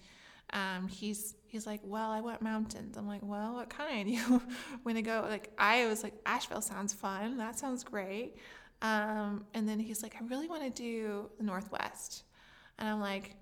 um, 0.51 0.89
he's 0.89 1.35
he's 1.47 1.67
like, 1.67 1.81
well, 1.85 2.11
I 2.11 2.21
want 2.21 2.43
mountains. 2.43 2.97
I'm 2.97 3.07
like, 3.07 3.21
well, 3.23 3.55
what 3.55 3.71
kind? 3.71 4.09
You 4.15 4.43
want 4.85 4.97
to 4.97 5.03
go? 5.03 5.25
Like, 5.29 5.51
I 5.59 5.87
was 5.87 6.03
like, 6.03 6.15
Asheville 6.27 6.63
sounds 6.63 6.93
fun. 6.93 7.37
That 7.39 7.59
sounds 7.59 7.85
great. 7.85 8.37
Um, 8.83 9.47
and 9.55 9.69
then 9.69 9.79
he's 9.79 10.03
like, 10.03 10.17
I 10.21 10.25
really 10.27 10.49
want 10.49 10.63
to 10.63 10.71
do 10.71 11.31
the 11.39 11.45
Northwest. 11.45 12.25
And 12.79 12.89
I'm 12.89 13.01
like, 13.01 13.37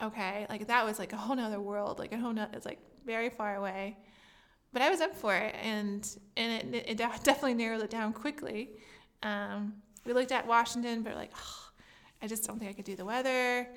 okay. 0.00 0.46
Like, 0.48 0.68
that 0.68 0.84
was 0.84 0.98
like 0.98 1.12
a 1.12 1.16
whole 1.16 1.36
nother 1.36 1.60
world, 1.60 1.98
like 1.98 2.12
a 2.12 2.18
whole 2.18 2.32
nother, 2.32 2.52
it's 2.54 2.66
like 2.66 2.78
very 3.04 3.28
far 3.28 3.56
away. 3.56 3.98
But 4.72 4.82
I 4.82 4.88
was 4.88 5.00
up 5.00 5.14
for 5.14 5.34
it, 5.34 5.54
and 5.62 6.08
and 6.36 6.74
it, 6.74 6.84
it 6.88 6.96
definitely 7.24 7.54
narrowed 7.54 7.82
it 7.82 7.90
down 7.90 8.12
quickly. 8.12 8.70
Um, 9.22 9.74
we 10.04 10.12
looked 10.12 10.32
at 10.32 10.46
Washington, 10.46 11.02
but 11.02 11.12
we're 11.12 11.18
like, 11.18 11.32
oh, 11.36 11.58
I 12.22 12.26
just 12.26 12.46
don't 12.46 12.58
think 12.58 12.70
I 12.70 12.74
could 12.74 12.84
do 12.84 12.96
the 12.96 13.04
weather. 13.04 13.68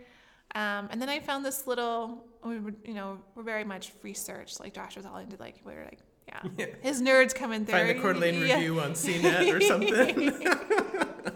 Um, 0.55 0.87
and 0.91 1.01
then 1.01 1.09
I 1.09 1.19
found 1.19 1.43
this 1.45 1.67
little, 1.67 2.25
we 2.43 2.59
were, 2.59 2.73
you 2.85 2.93
know, 2.93 3.19
we're 3.35 3.43
very 3.43 3.63
much 3.63 3.91
research. 4.03 4.59
Like 4.59 4.73
Josh 4.73 4.95
was 4.95 5.05
all 5.05 5.17
into 5.17 5.37
like, 5.37 5.55
we 5.65 5.73
were 5.73 5.83
like, 5.83 5.99
yeah, 6.27 6.41
Yeah. 6.57 6.65
his 6.81 7.01
nerds 7.01 7.33
coming 7.35 7.65
through. 7.65 7.73
Find 7.77 7.89
the 7.89 7.95
Coeur 8.01 8.13
d'Alene 8.13 8.45
Yeah. 8.47 8.55
review 8.55 8.79
on 8.79 8.91
CNET 8.93 9.53
or 9.53 9.61
something. 9.61 11.33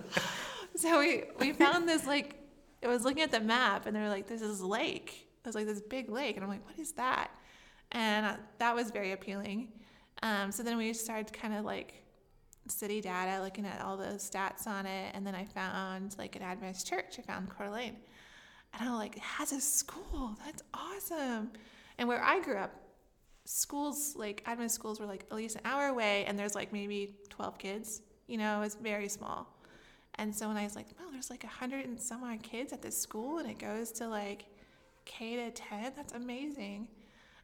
So 0.76 1.00
we, 1.00 1.24
we 1.40 1.52
found 1.52 1.90
this 1.90 2.08
like, 2.08 2.36
it 2.82 2.88
was 2.88 3.04
looking 3.04 3.22
at 3.24 3.32
the 3.32 3.42
map 3.42 3.86
and 3.86 3.94
they 3.96 4.00
were 4.00 4.08
like, 4.10 4.28
this 4.28 4.42
is 4.42 4.62
a 4.62 4.68
lake. 4.68 5.28
I 5.44 5.50
was 5.50 5.56
like, 5.56 5.66
this 5.66 5.82
big 5.82 6.10
lake. 6.10 6.36
And 6.38 6.44
I'm 6.44 6.50
like, 6.50 6.66
what 6.66 6.80
is 6.80 6.94
that? 6.94 7.32
And 7.92 8.26
uh, 8.26 8.36
that 8.60 8.74
was 8.76 8.90
very 8.92 9.12
appealing. 9.12 9.70
Um, 10.24 10.52
so 10.52 10.64
then 10.64 10.78
we 10.78 10.94
started 10.94 11.34
kind 11.34 11.54
of 11.54 11.66
like 11.66 11.94
city 12.70 13.02
data, 13.02 13.42
looking 13.42 13.66
at 13.66 13.82
all 13.82 13.98
the 13.98 14.16
stats 14.18 14.68
on 14.68 14.86
it. 14.86 15.12
And 15.14 15.26
then 15.26 15.36
I 15.36 15.46
found 15.46 16.16
like 16.18 16.36
an 16.36 16.42
Adventist 16.42 16.88
church. 16.88 17.18
I 17.20 17.22
found 17.22 17.50
Coeur 17.50 17.68
d'Alene. 17.68 17.98
And 18.74 18.88
I'm 18.88 18.96
like, 18.96 19.16
it 19.16 19.22
has 19.22 19.52
a 19.52 19.62
school. 19.62 20.38
That's 20.46 20.64
awesome. 20.74 21.52
And 21.98 22.08
where 22.08 22.22
I 22.24 22.40
grew 22.40 22.58
up, 22.58 22.72
schools, 23.46 24.14
like 24.16 24.44
Adventist 24.46 24.76
schools, 24.76 25.00
were 25.00 25.06
like 25.06 25.26
at 25.32 25.36
least 25.36 25.56
an 25.56 25.62
hour 25.66 25.88
away, 25.88 26.26
and 26.26 26.38
there's 26.38 26.56
like 26.56 26.72
maybe 26.72 27.16
12 27.30 27.58
kids. 27.58 28.02
You 28.28 28.38
know, 28.38 28.62
it's 28.62 28.76
very 28.76 29.10
small. 29.10 29.48
And 30.16 30.36
so 30.36 30.48
when 30.48 30.58
I 30.58 30.64
was 30.64 30.76
like, 30.76 30.88
wow, 31.00 31.08
there's 31.12 31.30
like 31.30 31.44
a 31.44 31.48
hundred 31.48 31.86
and 31.86 32.00
some 32.00 32.24
odd 32.24 32.44
kids 32.44 32.74
at 32.74 32.82
this 32.82 32.98
school, 32.98 33.40
and 33.40 33.50
it 33.50 33.58
goes 33.58 33.92
to 33.94 34.08
like 34.08 34.46
K 35.06 35.36
to 35.38 35.52
10, 35.52 35.94
that's 35.96 36.14
amazing. 36.14 36.88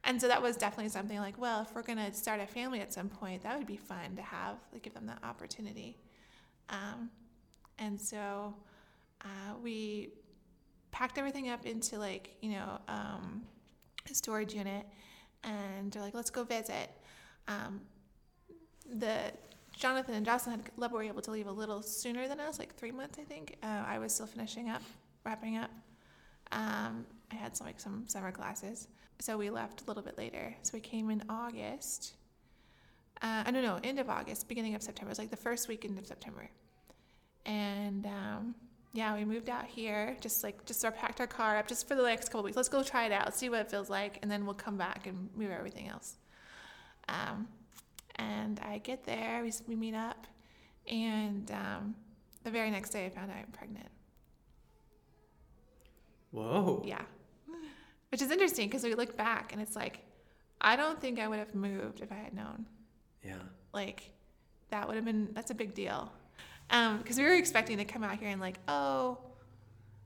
And 0.08 0.22
so 0.22 0.28
that 0.28 0.42
was 0.42 0.56
definitely 0.56 0.90
something 0.90 1.18
like, 1.18 1.38
well, 1.40 1.64
if 1.64 1.74
we're 1.74 1.82
going 1.82 1.98
to 1.98 2.14
start 2.14 2.40
a 2.40 2.46
family 2.46 2.80
at 2.80 2.94
some 2.94 3.10
point, 3.10 3.42
that 3.44 3.58
would 3.58 3.68
be 3.68 3.76
fun 3.78 4.16
to 4.16 4.22
have, 4.22 4.58
like, 4.72 4.84
give 4.84 4.94
them 4.94 5.08
that 5.08 5.20
opportunity. 5.24 5.98
Um, 6.70 7.10
and 7.80 8.00
so 8.00 8.54
uh, 9.22 9.56
we 9.64 10.10
packed 10.92 11.18
everything 11.18 11.50
up 11.50 11.66
into, 11.66 11.98
like, 11.98 12.36
you 12.42 12.52
know, 12.52 12.80
um, 12.88 13.42
a 14.10 14.14
storage 14.14 14.54
unit, 14.54 14.86
and 15.44 15.92
they're 15.92 16.04
like, 16.04 16.14
let's 16.14 16.30
go 16.30 16.44
visit. 16.44 16.92
Um, 17.48 17.82
the 18.88 19.32
Jonathan 19.76 20.14
and 20.14 20.26
Jocelyn 20.26 20.62
had 20.80 20.92
were 20.92 21.04
able 21.04 21.22
to 21.22 21.32
leave 21.32 21.48
a 21.48 21.52
little 21.52 21.82
sooner 21.82 22.28
than 22.28 22.40
us, 22.40 22.60
like 22.60 22.76
three 22.76 22.92
months, 22.92 23.18
I 23.20 23.24
think. 23.24 23.58
Uh, 23.64 23.84
I 23.88 23.98
was 23.98 24.14
still 24.14 24.28
finishing 24.28 24.70
up, 24.70 24.84
wrapping 25.26 25.58
up. 25.58 25.72
Um, 26.52 27.06
I 27.32 27.36
had 27.36 27.58
some 27.58 27.68
like 27.68 27.80
some 27.80 28.06
summer 28.08 28.32
classes, 28.32 28.88
so 29.20 29.38
we 29.38 29.50
left 29.50 29.82
a 29.82 29.86
little 29.86 30.04
bit 30.04 30.18
later. 30.18 30.56
So 30.64 30.72
we 30.74 30.80
came 30.80 31.10
in 31.10 31.24
August. 31.30 32.14
Uh, 33.22 33.44
I 33.46 33.52
don't 33.52 33.64
know, 33.64 33.80
end 33.84 34.00
of 34.00 34.10
August, 34.10 34.48
beginning 34.48 34.76
of 34.76 34.84
September. 34.84 35.10
It 35.10 35.12
was 35.12 35.20
like 35.20 35.32
the 35.32 35.38
first 35.38 35.68
weekend 35.68 35.98
of 35.98 36.06
September, 36.06 36.50
and 37.46 38.06
um, 38.06 38.56
yeah, 38.94 39.16
we 39.16 39.24
moved 39.24 39.50
out 39.50 39.66
here. 39.66 40.18
Just 40.20 40.44
like 40.44 40.66
just 40.66 40.82
sort 40.82 40.94
of 40.94 41.00
packed 41.00 41.22
our 41.22 41.28
car 41.28 41.58
up 41.58 41.68
just 41.68 41.88
for 41.88 41.96
the 41.96 42.04
next 42.04 42.30
couple 42.30 42.44
weeks. 42.44 42.58
Let's 42.58 42.70
go 42.70 42.84
try 42.84 43.06
it 43.06 43.12
out, 43.12 43.34
see 43.34 43.50
what 43.50 43.62
it 43.62 43.72
feels 43.72 43.90
like, 43.90 44.20
and 44.22 44.30
then 44.30 44.46
we'll 44.46 44.54
come 44.54 44.78
back 44.78 45.08
and 45.08 45.30
move 45.36 45.52
everything 45.52 45.88
else. 45.88 46.18
Um, 47.08 47.48
and 48.16 48.60
I 48.60 48.80
get 48.80 49.06
there, 49.06 49.42
we, 49.44 49.52
we 49.68 49.76
meet 49.76 49.96
up, 49.96 50.28
and 50.90 51.50
um, 51.52 51.96
the 52.44 52.52
very 52.52 52.72
next 52.72 52.92
day 52.92 53.06
I 53.06 53.10
found 53.10 53.32
out 53.32 53.38
I'm 53.38 53.52
pregnant. 53.52 53.88
Whoa. 56.32 56.84
Yeah. 56.86 57.02
Which 58.16 58.22
is 58.22 58.32
interesting 58.32 58.70
because 58.70 58.86
we 58.86 58.96
look 58.96 59.18
back 59.18 59.52
and 59.52 59.62
it's 59.62 59.76
like, 59.76 60.00
I 60.62 60.78
don't 60.78 61.02
think 61.02 61.20
I 61.20 61.28
would 61.28 61.38
have 61.38 61.54
moved 61.54 62.00
if 62.00 62.14
I 62.14 62.16
had 62.16 62.34
known. 62.34 62.66
Yeah. 63.22 63.34
Like, 63.74 64.10
that 64.70 64.88
would 64.88 64.96
have 64.96 65.04
been, 65.04 65.28
that's 65.34 65.52
a 65.52 65.54
big 65.54 65.74
deal. 65.74 66.10
Because 66.70 67.18
um, 67.18 67.24
we 67.24 67.24
were 67.24 67.36
expecting 67.36 67.78
to 67.78 67.84
come 67.84 68.06
out 68.06 68.18
here 68.18 68.30
and, 68.30 68.40
like, 68.40 68.60
oh, 68.70 69.18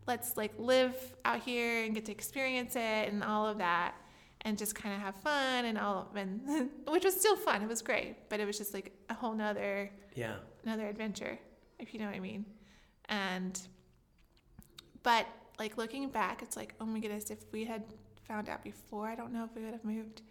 let's 0.07 0.35
like 0.37 0.51
live 0.57 0.95
out 1.23 1.41
here 1.41 1.83
and 1.83 1.93
get 1.93 2.05
to 2.05 2.11
experience 2.11 2.75
it 2.75 2.79
and 3.13 3.23
all 3.23 3.47
of 3.47 3.59
that 3.59 3.93
and 4.41 4.57
just 4.57 4.73
kind 4.73 4.95
of 4.95 5.01
have 5.01 5.13
fun 5.17 5.65
and 5.65 5.77
all 5.77 6.09
and 6.15 6.41
which 6.87 7.05
was 7.05 7.13
still 7.13 7.35
fun 7.35 7.61
it 7.61 7.67
was 7.67 7.83
great 7.83 8.15
but 8.27 8.39
it 8.39 8.45
was 8.45 8.57
just 8.57 8.73
like 8.73 8.91
a 9.09 9.13
whole 9.13 9.35
nother 9.35 9.91
yeah 10.15 10.37
another 10.63 10.87
adventure 10.87 11.37
if 11.77 11.93
you 11.93 11.99
know 11.99 12.07
what 12.07 12.15
i 12.15 12.19
mean 12.19 12.43
and 13.09 13.67
but 15.03 15.27
like 15.59 15.77
looking 15.77 16.09
back, 16.09 16.41
it's 16.41 16.55
like, 16.55 16.73
oh 16.79 16.85
my 16.85 16.99
goodness, 16.99 17.29
if 17.29 17.39
we 17.51 17.65
had 17.65 17.83
found 18.27 18.49
out 18.49 18.63
before, 18.63 19.07
I 19.07 19.15
don't 19.15 19.33
know 19.33 19.43
if 19.43 19.53
we 19.55 19.63
would 19.63 19.73
have 19.73 19.83
moved. 19.83 20.21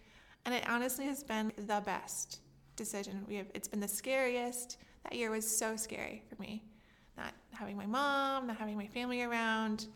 And 0.47 0.55
it 0.55 0.69
honestly 0.69 1.05
has 1.07 1.23
been 1.23 1.53
the 1.57 1.83
best 1.85 2.41
decision. 2.77 3.25
We 3.29 3.37
have 3.37 3.47
it's 3.55 3.69
been 3.69 3.81
the 3.81 3.89
scariest. 3.89 4.79
That 5.05 5.15
year 5.15 5.31
was 5.31 5.47
so 5.47 5.77
scary 5.77 6.23
for 6.29 6.41
me. 6.41 6.65
Not 7.17 7.35
having 7.53 7.77
my 7.77 7.87
mom, 7.87 8.47
not 8.47 8.57
having 8.57 8.77
my 8.77 8.87
family 8.87 9.23
around, 9.23 9.87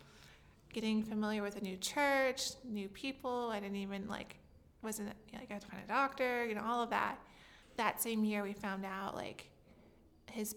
getting 0.71 1.01
familiar 1.01 1.41
with 1.41 1.55
a 1.55 1.61
new 1.61 1.77
church, 1.77 2.51
new 2.63 2.89
people. 2.89 3.49
I 3.51 3.59
didn't 3.59 3.77
even 3.77 4.07
like 4.07 4.35
wasn't 4.83 5.07
like 5.33 5.49
I 5.49 5.53
had 5.53 5.61
to 5.61 5.67
find 5.67 5.81
a 5.83 5.87
doctor, 5.87 6.45
you 6.45 6.55
know, 6.55 6.63
all 6.65 6.83
of 6.83 6.89
that. 6.91 7.17
That 7.77 8.01
same 8.01 8.23
year 8.23 8.43
we 8.43 8.53
found 8.53 8.85
out 8.85 9.15
like 9.15 9.49
his 10.29 10.55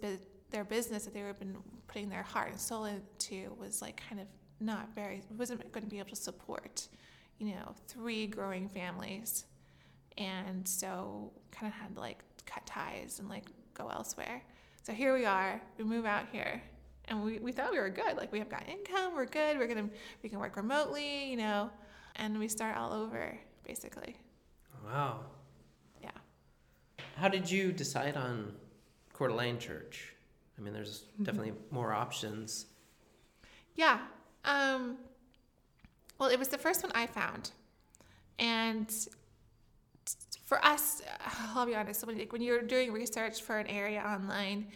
their 0.51 0.65
business 0.65 1.05
that 1.05 1.15
they 1.15 1.23
were 1.23 1.33
been 1.33 1.57
putting 1.87 2.09
their 2.09 2.23
heart 2.23 2.51
and 2.51 2.61
soul 2.61 2.85
into 2.85 3.55
was 3.59 3.81
like 3.81 4.03
kind 4.09 4.21
of 4.21 4.27
not 4.61 4.95
very 4.95 5.23
wasn't 5.37 5.71
going 5.73 5.85
to 5.85 5.91
be 5.91 5.99
able 5.99 6.11
to 6.11 6.17
support 6.17 6.89
you 7.39 7.55
know 7.55 7.75
three 7.89 8.27
growing 8.27 8.69
families. 8.69 9.45
And 10.19 10.67
so 10.67 11.33
kind 11.51 11.71
of 11.71 11.79
had 11.79 11.95
to 11.95 12.01
like 12.01 12.21
cut 12.47 12.65
ties 12.67 13.19
and 13.19 13.29
like 13.29 13.45
go 13.75 13.89
elsewhere. 13.89 14.43
So 14.83 14.93
here 14.93 15.15
we 15.15 15.25
are 15.25 15.61
we 15.79 15.85
move 15.85 16.07
out 16.07 16.27
here 16.33 16.63
and 17.09 17.23
we, 17.23 17.39
we 17.39 17.53
thought 17.53 17.71
we 17.71 17.79
were 17.79 17.91
good. 17.91 18.17
Like 18.17 18.33
we 18.33 18.39
have 18.39 18.49
got 18.49 18.69
income 18.69 19.15
we're 19.15 19.27
good 19.27 19.59
we're 19.59 19.67
gonna 19.67 19.89
we 20.23 20.29
can 20.29 20.39
work 20.39 20.57
remotely 20.57 21.31
you 21.31 21.37
know 21.37 21.71
and 22.17 22.39
we 22.39 22.49
start 22.49 22.77
all 22.77 22.93
over 22.93 23.39
basically. 23.65 24.17
Wow. 24.85 25.21
Yeah. 26.01 26.11
How 27.17 27.29
did 27.29 27.51
you 27.51 27.73
decide 27.73 28.17
on 28.17 28.55
Coeur 29.13 29.29
d'Alene 29.29 29.59
Church? 29.59 30.15
I 30.59 30.63
mean 30.63 30.73
there's 30.73 31.01
mm-hmm. 31.01 31.25
definitely 31.25 31.53
more 31.71 31.93
options. 31.93 32.67
Yeah 33.75 33.99
um, 34.47 34.97
well, 36.19 36.31
it 36.31 36.39
was 36.39 36.49
the 36.49 36.59
first 36.59 36.83
one 36.83 36.93
I 36.95 37.07
found, 37.07 37.51
and 38.39 38.91
for 40.47 40.65
us, 40.65 41.03
I'll 41.55 41.67
be 41.67 41.75
honest. 41.75 42.07
When, 42.07 42.19
when 42.19 42.41
you're 42.41 42.63
doing 42.63 42.93
research 42.93 43.43
for 43.43 43.59
an 43.59 43.67
area 43.67 44.01
online, 44.01 44.69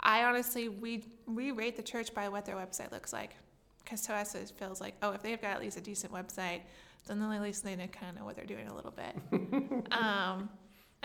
I 0.00 0.24
honestly 0.24 0.68
we 0.68 1.04
we 1.26 1.52
rate 1.52 1.76
the 1.76 1.82
church 1.82 2.12
by 2.12 2.28
what 2.28 2.44
their 2.44 2.56
website 2.56 2.90
looks 2.90 3.12
like, 3.12 3.36
because 3.84 4.02
to 4.02 4.14
us 4.14 4.34
it 4.34 4.52
feels 4.58 4.80
like 4.80 4.94
oh 5.02 5.12
if 5.12 5.22
they've 5.22 5.40
got 5.40 5.52
at 5.52 5.60
least 5.60 5.78
a 5.78 5.80
decent 5.80 6.12
website, 6.12 6.60
then 7.06 7.22
at 7.22 7.42
least 7.42 7.64
they 7.64 7.76
know 7.76 7.86
kind 7.86 8.10
of 8.10 8.18
know 8.18 8.24
what 8.24 8.36
they're 8.36 8.44
doing 8.44 8.68
a 8.68 8.74
little 8.74 8.92
bit. 8.92 9.92
um, 9.92 10.50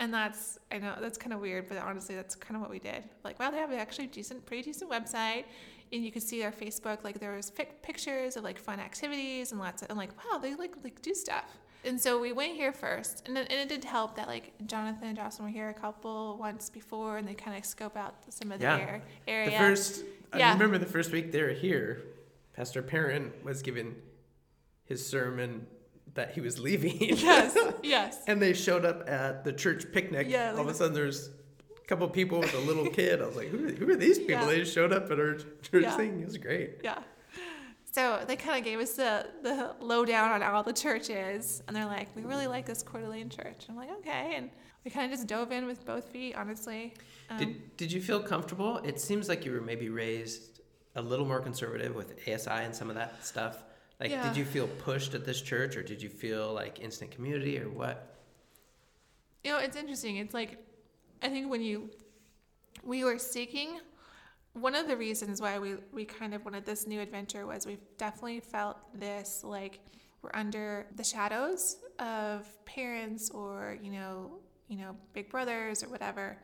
and 0.00 0.12
that's 0.12 0.58
I 0.72 0.78
know 0.78 0.96
that's 1.00 1.18
kind 1.18 1.32
of 1.32 1.40
weird, 1.40 1.68
but 1.68 1.78
honestly 1.78 2.16
that's 2.16 2.34
kind 2.34 2.56
of 2.56 2.60
what 2.60 2.70
we 2.70 2.80
did. 2.80 3.04
Like 3.22 3.38
wow, 3.38 3.50
they 3.50 3.58
have 3.58 3.72
actually 3.72 4.08
decent, 4.08 4.44
pretty 4.44 4.64
decent 4.64 4.90
website 4.90 5.44
and 5.92 6.04
you 6.04 6.12
could 6.12 6.22
see 6.22 6.42
our 6.44 6.52
Facebook, 6.52 7.04
like 7.04 7.20
there 7.20 7.34
was 7.34 7.50
pic- 7.50 7.82
pictures 7.82 8.36
of 8.36 8.44
like 8.44 8.58
fun 8.58 8.80
activities 8.80 9.52
and 9.52 9.60
lots 9.60 9.82
of, 9.82 9.88
and 9.90 9.98
like, 9.98 10.10
wow, 10.16 10.38
they 10.38 10.54
like 10.54 10.74
like 10.82 11.00
do 11.02 11.14
stuff. 11.14 11.58
And 11.84 12.00
so 12.00 12.20
we 12.20 12.32
went 12.32 12.54
here 12.54 12.72
first, 12.72 13.22
and 13.26 13.38
and 13.38 13.50
it 13.50 13.68
did 13.68 13.84
help 13.84 14.16
that 14.16 14.26
like 14.26 14.52
Jonathan 14.66 15.08
and 15.08 15.16
Jocelyn 15.16 15.48
were 15.48 15.52
here 15.52 15.68
a 15.68 15.74
couple 15.74 16.36
once 16.38 16.70
before, 16.70 17.18
and 17.18 17.26
they 17.26 17.34
kind 17.34 17.56
of 17.56 17.64
scope 17.64 17.96
out 17.96 18.14
some 18.30 18.50
of 18.52 18.58
the 18.58 18.66
yeah. 18.66 18.98
area. 19.26 19.50
The 19.50 19.56
first, 19.56 20.04
yeah. 20.36 20.50
I 20.50 20.52
remember 20.54 20.78
the 20.78 20.86
first 20.86 21.12
week 21.12 21.30
they 21.32 21.42
were 21.42 21.50
here, 21.50 22.02
Pastor 22.54 22.82
Parent 22.82 23.44
was 23.44 23.62
giving 23.62 23.94
his 24.84 25.06
sermon 25.06 25.66
that 26.14 26.32
he 26.32 26.40
was 26.40 26.58
leaving. 26.58 26.96
Yes, 27.00 27.56
yes. 27.82 28.18
and 28.26 28.42
they 28.42 28.52
showed 28.52 28.84
up 28.84 29.08
at 29.08 29.44
the 29.44 29.52
church 29.52 29.92
picnic. 29.92 30.26
Yeah, 30.28 30.52
all 30.52 30.60
of 30.60 30.68
a 30.68 30.74
sudden 30.74 30.94
there's 30.94 31.30
couple 31.88 32.06
people 32.08 32.38
with 32.38 32.54
a 32.54 32.60
little 32.60 32.86
kid. 32.90 33.20
I 33.20 33.26
was 33.26 33.34
like, 33.34 33.48
who, 33.48 33.68
who 33.68 33.90
are 33.90 33.96
these 33.96 34.18
people? 34.18 34.34
Yeah. 34.34 34.46
They 34.46 34.58
just 34.58 34.74
showed 34.74 34.92
up 34.92 35.10
at 35.10 35.18
our 35.18 35.34
church 35.62 35.82
yeah. 35.82 35.96
thing. 35.96 36.20
It 36.20 36.26
was 36.26 36.36
great. 36.36 36.80
Yeah. 36.84 36.98
So 37.90 38.22
they 38.28 38.36
kind 38.36 38.58
of 38.58 38.64
gave 38.64 38.78
us 38.78 38.92
the, 38.92 39.26
the 39.42 39.74
lowdown 39.80 40.30
on 40.30 40.42
all 40.42 40.62
the 40.62 40.74
churches, 40.74 41.62
and 41.66 41.76
they're 41.76 41.86
like, 41.86 42.14
we 42.14 42.22
really 42.22 42.46
like 42.46 42.66
this 42.66 42.82
Coeur 42.82 43.00
d'Alene 43.00 43.30
church. 43.30 43.64
I'm 43.68 43.76
like, 43.76 43.90
okay. 43.90 44.34
And 44.36 44.50
we 44.84 44.90
kind 44.90 45.10
of 45.10 45.18
just 45.18 45.26
dove 45.26 45.50
in 45.50 45.66
with 45.66 45.84
both 45.86 46.04
feet, 46.10 46.36
honestly. 46.36 46.94
Um, 47.30 47.38
did, 47.38 47.76
did 47.78 47.92
you 47.92 48.00
feel 48.00 48.20
comfortable? 48.20 48.76
It 48.84 49.00
seems 49.00 49.28
like 49.28 49.44
you 49.44 49.52
were 49.52 49.62
maybe 49.62 49.88
raised 49.88 50.60
a 50.94 51.02
little 51.02 51.26
more 51.26 51.40
conservative 51.40 51.94
with 51.94 52.18
ASI 52.28 52.50
and 52.50 52.74
some 52.74 52.90
of 52.90 52.96
that 52.96 53.24
stuff. 53.24 53.64
Like, 53.98 54.10
yeah. 54.10 54.28
did 54.28 54.36
you 54.36 54.44
feel 54.44 54.68
pushed 54.68 55.14
at 55.14 55.24
this 55.24 55.40
church, 55.40 55.76
or 55.76 55.82
did 55.82 56.02
you 56.02 56.10
feel 56.10 56.52
like 56.52 56.80
instant 56.80 57.10
community, 57.10 57.58
or 57.58 57.70
what? 57.70 58.14
You 59.42 59.52
know, 59.52 59.58
it's 59.58 59.76
interesting. 59.76 60.18
It's 60.18 60.34
like 60.34 60.58
I 61.22 61.28
think 61.28 61.50
when 61.50 61.62
you 61.62 61.90
we 62.84 63.04
were 63.04 63.18
seeking 63.18 63.80
one 64.52 64.74
of 64.74 64.88
the 64.88 64.96
reasons 64.96 65.40
why 65.40 65.58
we 65.58 65.76
we 65.92 66.04
kind 66.04 66.34
of 66.34 66.44
wanted 66.44 66.64
this 66.64 66.86
new 66.86 67.00
adventure 67.00 67.46
was 67.46 67.66
we've 67.66 67.86
definitely 67.96 68.40
felt 68.40 68.76
this 68.94 69.42
like 69.44 69.80
we're 70.22 70.30
under 70.34 70.86
the 70.96 71.04
shadows 71.04 71.76
of 71.98 72.46
parents 72.64 73.30
or 73.30 73.78
you 73.82 73.90
know 73.90 74.38
you 74.68 74.76
know 74.76 74.96
big 75.12 75.30
brothers 75.30 75.82
or 75.82 75.88
whatever. 75.88 76.38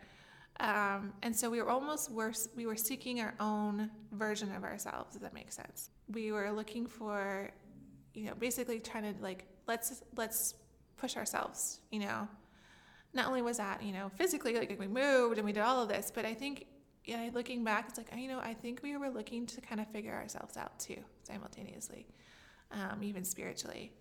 Um, 0.61 1.13
and 1.23 1.35
so 1.35 1.51
we 1.51 1.61
were 1.61 1.69
almost 1.69 2.11
worse 2.13 2.49
we 2.55 2.67
were 2.67 2.77
seeking 2.77 3.21
our 3.21 3.35
own 3.41 3.91
version 4.13 4.55
of 4.55 4.63
ourselves 4.63 5.17
if 5.17 5.23
that 5.23 5.35
makes 5.35 5.57
sense. 5.57 5.91
We 6.09 6.33
were 6.33 6.51
looking 6.51 6.87
for 6.87 7.51
you 8.13 8.27
know 8.27 8.35
basically 8.35 8.81
trying 8.81 9.15
to 9.15 9.23
like 9.23 9.47
let's 9.67 10.03
let's 10.17 10.55
push 10.97 11.17
ourselves 11.17 11.81
you 11.91 12.01
know 12.01 12.29
not 13.15 13.27
only 13.27 13.43
was 13.43 13.59
that, 13.59 13.83
you 13.83 13.93
know, 13.93 14.11
physically, 14.17 14.55
like 14.55 14.77
we 14.79 14.89
moved 14.89 15.39
and 15.39 15.47
we 15.47 15.53
did 15.53 15.63
all 15.63 15.83
of 15.83 15.89
this, 15.89 16.11
but 16.15 16.25
I 16.25 16.35
think, 16.35 16.67
yeah, 17.05 17.29
looking 17.33 17.65
back, 17.65 17.87
it's 17.89 17.99
like, 17.99 18.09
you 18.17 18.29
know, 18.29 18.41
I 18.41 18.55
think 18.55 18.83
we 18.83 18.97
were 18.97 19.09
looking 19.09 19.47
to 19.47 19.61
kind 19.61 19.81
of 19.81 19.87
figure 19.89 20.15
ourselves 20.15 20.57
out 20.57 20.79
too, 20.79 20.97
simultaneously, 21.23 22.07
um, 22.73 23.03
even 23.03 23.25
spiritually. 23.25 23.93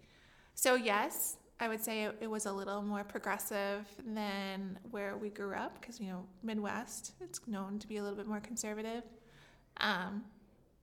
So, 0.56 0.76
yes, 0.76 1.38
I 1.60 1.67
would 1.67 1.84
say 1.84 2.04
it, 2.04 2.17
it, 2.21 2.28
was 2.30 2.45
a 2.45 2.52
little 2.52 2.82
more 2.82 3.04
progressive 3.04 3.88
than 4.06 4.80
where 4.91 5.15
we 5.17 5.30
grew 5.30 5.54
up 5.54 5.80
because, 5.80 5.99
you 5.99 6.08
know, 6.08 6.26
Midwest, 6.41 7.13
it's 7.21 7.39
known 7.47 7.80
to 7.80 7.88
be 7.88 7.97
a 7.97 8.04
little 8.04 8.17
bit 8.17 8.28
more 8.28 8.39
conservative. 8.39 9.04
Um, 9.78 10.23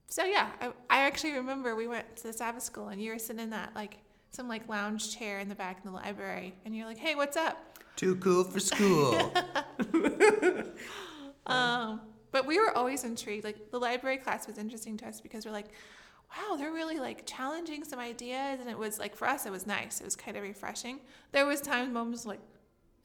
so, 0.07 0.23
yeah, 0.25 0.49
I, 0.59 0.67
I 0.89 1.01
actually 1.03 1.33
remember 1.33 1.75
we 1.75 1.87
went 1.87 2.15
to 2.17 2.23
the 2.23 2.33
Sabbath 2.33 2.63
school 2.63 2.89
and 2.89 3.01
you 3.01 3.11
were 3.11 3.19
sitting 3.19 3.43
in 3.43 3.49
that 3.51 3.71
like 3.75 3.97
some 4.31 4.47
like 4.47 4.67
lounge 4.69 5.15
chair 5.15 5.39
in 5.39 5.49
the 5.49 5.55
back 5.55 5.79
in 5.83 5.91
the 5.91 5.95
library 5.95 6.55
and 6.65 6.75
you're 6.75 6.85
like, 6.85 6.97
hey, 6.97 7.15
what's 7.15 7.37
up? 7.37 7.57
Too 8.01 8.15
cool 8.15 8.43
for 8.43 8.59
school. 8.59 9.13
um, 11.45 12.01
but 12.31 12.47
we 12.47 12.59
were 12.59 12.75
always 12.75 13.03
intrigued. 13.03 13.43
Like 13.43 13.69
the 13.69 13.77
library 13.77 14.17
class 14.17 14.47
was 14.47 14.57
interesting 14.57 14.97
to 14.97 15.07
us 15.07 15.21
because 15.21 15.45
we're 15.45 15.51
like, 15.51 15.67
wow, 16.35 16.55
they're 16.55 16.71
really 16.71 16.97
like 16.97 17.27
challenging 17.27 17.83
some 17.83 17.99
ideas, 17.99 18.59
and 18.59 18.67
it 18.67 18.75
was 18.75 18.97
like 18.97 19.15
for 19.15 19.27
us, 19.27 19.45
it 19.45 19.51
was 19.51 19.67
nice. 19.67 20.01
It 20.01 20.03
was 20.03 20.15
kind 20.15 20.35
of 20.35 20.41
refreshing. 20.41 20.99
There 21.31 21.45
was 21.45 21.61
times, 21.61 21.93
moments 21.93 22.25
like, 22.25 22.39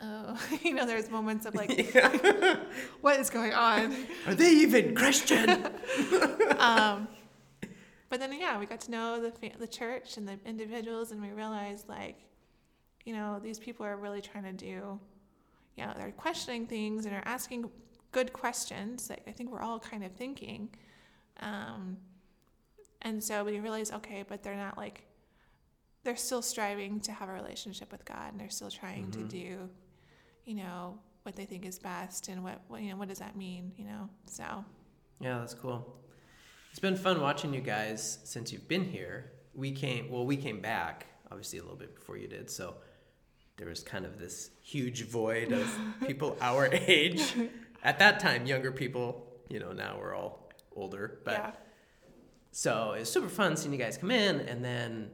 oh, 0.00 0.42
you 0.62 0.72
know, 0.72 0.86
there's 0.86 1.10
moments 1.10 1.44
of 1.44 1.54
like, 1.54 1.76
yeah. 1.94 2.56
what 3.02 3.20
is 3.20 3.28
going 3.28 3.52
on? 3.52 3.94
Are 4.26 4.34
they 4.34 4.50
even 4.50 4.94
Christian? 4.94 5.66
um, 6.56 7.06
but 8.08 8.18
then 8.18 8.32
yeah, 8.32 8.58
we 8.58 8.64
got 8.64 8.80
to 8.80 8.90
know 8.90 9.20
the 9.20 9.50
the 9.58 9.68
church 9.68 10.16
and 10.16 10.26
the 10.26 10.38
individuals, 10.46 11.12
and 11.12 11.20
we 11.20 11.32
realized 11.32 11.86
like, 11.86 12.16
you 13.06 13.14
know, 13.14 13.38
these 13.42 13.58
people 13.58 13.86
are 13.86 13.96
really 13.96 14.20
trying 14.20 14.44
to 14.44 14.52
do, 14.52 15.00
you 15.76 15.86
know, 15.86 15.92
they're 15.96 16.10
questioning 16.10 16.66
things 16.66 17.06
and 17.06 17.14
are 17.14 17.22
asking 17.24 17.70
good 18.12 18.32
questions 18.32 19.08
that 19.08 19.20
I 19.26 19.30
think 19.30 19.50
we're 19.50 19.62
all 19.62 19.78
kind 19.78 20.04
of 20.04 20.12
thinking. 20.12 20.68
Um, 21.40 21.96
and 23.02 23.22
so 23.22 23.44
we 23.44 23.60
realize, 23.60 23.92
okay, 23.92 24.24
but 24.28 24.42
they're 24.42 24.56
not 24.56 24.76
like, 24.76 25.04
they're 26.02 26.16
still 26.16 26.42
striving 26.42 27.00
to 27.00 27.12
have 27.12 27.28
a 27.28 27.32
relationship 27.32 27.92
with 27.92 28.04
God 28.04 28.32
and 28.32 28.40
they're 28.40 28.50
still 28.50 28.70
trying 28.70 29.06
mm-hmm. 29.06 29.28
to 29.28 29.28
do, 29.28 29.68
you 30.44 30.54
know, 30.54 30.98
what 31.22 31.36
they 31.36 31.44
think 31.44 31.64
is 31.64 31.78
best 31.78 32.28
and 32.28 32.42
what, 32.42 32.60
what, 32.66 32.82
you 32.82 32.90
know, 32.90 32.96
what 32.96 33.08
does 33.08 33.20
that 33.20 33.36
mean, 33.36 33.72
you 33.76 33.84
know? 33.84 34.08
So. 34.26 34.64
Yeah, 35.20 35.38
that's 35.38 35.54
cool. 35.54 35.96
It's 36.70 36.80
been 36.80 36.96
fun 36.96 37.20
watching 37.20 37.54
you 37.54 37.60
guys 37.60 38.18
since 38.24 38.52
you've 38.52 38.68
been 38.68 38.84
here. 38.84 39.30
We 39.54 39.70
came, 39.70 40.10
well, 40.10 40.26
we 40.26 40.36
came 40.36 40.60
back 40.60 41.06
obviously 41.30 41.58
a 41.58 41.62
little 41.62 41.76
bit 41.76 41.94
before 41.94 42.16
you 42.16 42.28
did. 42.28 42.50
So 42.50 42.74
there 43.56 43.68
was 43.68 43.82
kind 43.82 44.04
of 44.04 44.18
this 44.18 44.50
huge 44.62 45.06
void 45.06 45.52
of 45.52 45.78
people 46.06 46.36
our 46.40 46.68
age. 46.72 47.34
At 47.82 47.98
that 48.00 48.18
time, 48.18 48.46
younger 48.46 48.72
people, 48.72 49.26
you 49.48 49.60
know, 49.60 49.72
now 49.72 49.96
we're 50.00 50.14
all 50.14 50.50
older, 50.74 51.20
but 51.24 51.32
yeah. 51.32 51.50
So 52.50 52.92
it's 52.92 53.10
super 53.10 53.28
fun 53.28 53.56
seeing 53.56 53.72
you 53.72 53.78
guys 53.78 53.98
come 53.98 54.10
in, 54.10 54.40
and 54.40 54.64
then 54.64 55.10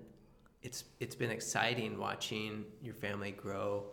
it's 0.62 0.85
it's 1.00 1.16
been 1.16 1.31
exciting 1.31 1.98
watching 1.98 2.64
your 2.81 2.94
family 2.94 3.33
grow, 3.33 3.87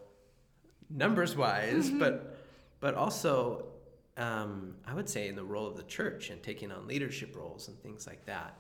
numbers 0.90 1.36
wise, 1.36 1.90
mm-hmm. 1.90 2.00
but 2.00 2.38
but 2.80 2.94
also 2.94 3.66
um, 4.18 4.76
I 4.86 4.94
would 4.94 5.10
say 5.10 5.30
in 5.30 5.36
the 5.36 5.44
role 5.44 5.66
of 5.66 5.78
the 5.78 5.84
church 5.84 6.30
and 6.30 6.44
taking 6.44 6.72
on 6.72 6.88
leadership 6.88 7.36
roles 7.36 7.70
and 7.70 7.80
things 7.82 8.06
like 8.06 8.26
that. 8.26 8.58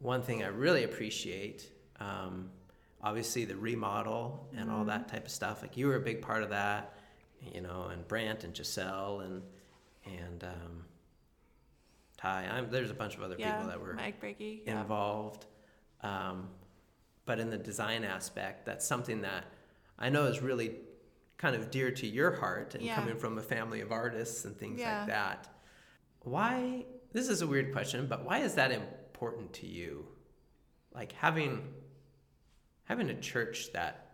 One 0.00 0.22
thing 0.22 0.42
I 0.42 0.48
really 0.48 0.84
appreciate, 0.84 1.70
um, 2.00 2.50
obviously 3.02 3.44
the 3.44 3.56
remodel 3.56 4.48
and 4.52 4.68
mm-hmm. 4.68 4.76
all 4.76 4.84
that 4.84 5.08
type 5.08 5.26
of 5.26 5.30
stuff. 5.30 5.62
Like 5.62 5.76
you 5.76 5.86
were 5.86 5.96
a 5.96 6.00
big 6.00 6.22
part 6.22 6.42
of 6.42 6.50
that, 6.50 6.94
you 7.54 7.60
know, 7.60 7.88
and 7.92 8.06
Brant 8.06 8.44
and 8.44 8.56
Giselle 8.56 9.20
and 9.20 9.42
and 10.04 10.44
um, 10.44 10.84
Ty. 12.16 12.48
I'm, 12.50 12.70
there's 12.70 12.90
a 12.90 12.94
bunch 12.94 13.16
of 13.16 13.22
other 13.22 13.36
yeah, 13.38 13.52
people 13.52 13.68
that 13.68 13.80
were 13.80 13.94
Mike 13.94 14.20
Briggy, 14.20 14.64
involved. 14.64 15.46
Yeah. 16.02 16.30
Um, 16.30 16.48
but 17.26 17.38
in 17.38 17.50
the 17.50 17.58
design 17.58 18.04
aspect, 18.04 18.64
that's 18.64 18.86
something 18.86 19.20
that 19.22 19.44
I 19.98 20.08
know 20.08 20.24
is 20.24 20.40
really 20.40 20.76
kind 21.36 21.54
of 21.54 21.70
dear 21.70 21.90
to 21.90 22.06
your 22.06 22.32
heart 22.32 22.74
and 22.74 22.82
yeah. 22.82 22.94
coming 22.94 23.16
from 23.16 23.36
a 23.38 23.42
family 23.42 23.80
of 23.80 23.92
artists 23.92 24.44
and 24.44 24.56
things 24.56 24.80
like 24.80 25.06
that. 25.08 25.48
Why, 26.22 26.84
this 27.12 27.28
is 27.28 27.42
a 27.42 27.46
weird 27.46 27.72
question, 27.72 28.06
but 28.06 28.24
why 28.24 28.38
is 28.38 28.54
that 28.54 28.72
important 28.72 29.52
to 29.54 29.66
you? 29.66 30.06
Like 30.92 31.12
having 31.12 31.62
having 32.88 33.10
a 33.10 33.14
church 33.14 33.72
that 33.72 34.06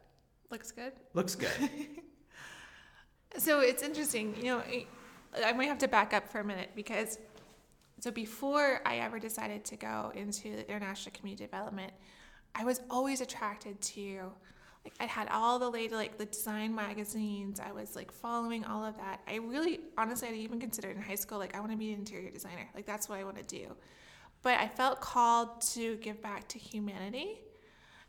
looks 0.51 0.73
good. 0.73 0.93
Looks 1.15 1.35
good. 1.35 1.71
so 3.39 3.61
it's 3.61 3.83
interesting, 3.83 4.35
you 4.37 4.45
know, 4.45 4.63
I 5.45 5.53
might 5.53 5.67
have 5.67 5.79
to 5.79 5.89
back 5.89 6.13
up 6.13 6.29
for 6.29 6.41
a 6.41 6.45
minute 6.45 6.71
because 6.75 7.19
so 8.01 8.11
before 8.11 8.81
I 8.85 8.97
ever 8.97 9.19
decided 9.19 9.65
to 9.67 9.77
go 9.77 10.13
into 10.15 10.69
international 10.69 11.15
community 11.17 11.45
development, 11.45 11.93
I 12.55 12.65
was 12.65 12.81
always 12.91 13.21
attracted 13.21 13.81
to 13.81 14.33
like 14.85 14.95
I 15.01 15.05
had 15.05 15.29
all 15.29 15.59
the 15.59 15.71
late 15.71 15.93
like 15.93 16.19
the 16.19 16.27
design 16.27 16.75
magazines. 16.75 17.61
I 17.61 17.73
was 17.73 17.97
like 17.97 18.13
following 18.13 18.65
all 18.65 18.85
of 18.85 18.97
that. 18.99 19.21
I 19.27 19.37
really 19.37 19.81
honestly 19.97 20.29
I 20.29 20.33
even 20.33 20.61
considered 20.61 20.97
in 20.97 21.03
high 21.03 21.15
school 21.15 21.39
like 21.39 21.57
I 21.57 21.61
want 21.61 21.73
to 21.73 21.79
be 21.79 21.93
an 21.93 22.01
interior 22.01 22.31
designer. 22.31 22.69
Like 22.75 22.87
that's 22.87 23.09
what 23.09 23.19
I 23.19 23.25
want 23.25 23.37
to 23.37 23.45
do. 23.45 23.75
But 24.43 24.59
I 24.59 24.69
felt 24.69 25.01
called 25.01 25.63
to 25.73 25.97
give 25.97 26.21
back 26.21 26.47
to 26.49 26.59
humanity. 26.59 27.41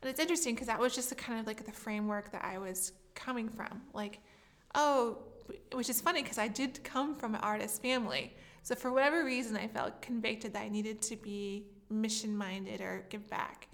And 0.01 0.10
it's 0.10 0.19
interesting 0.19 0.53
because 0.55 0.67
that 0.67 0.79
was 0.79 0.93
just 0.93 1.10
the 1.10 1.15
kind 1.15 1.39
of 1.39 1.47
like 1.47 1.65
the 1.65 1.71
framework 1.71 2.31
that 2.31 2.43
I 2.43 2.58
was 2.58 2.91
coming 3.15 3.49
from. 3.49 3.81
Like, 3.93 4.19
oh, 4.75 5.19
which 5.73 5.89
is 5.89 6.01
funny 6.01 6.21
because 6.21 6.38
I 6.38 6.47
did 6.47 6.84
come 6.84 7.15
from 7.15 7.36
an 7.36 7.41
artist 7.41 7.81
family. 7.81 8.36
So 8.63 8.75
for 8.75 8.91
whatever 8.91 9.23
reason, 9.23 9.55
I 9.55 9.67
felt 9.67 10.01
convicted 10.01 10.53
that 10.53 10.63
I 10.63 10.69
needed 10.69 11.01
to 11.03 11.15
be 11.15 11.67
mission 11.89 12.36
minded 12.36 12.81
or 12.81 13.05
give 13.10 13.29
back. 13.29 13.67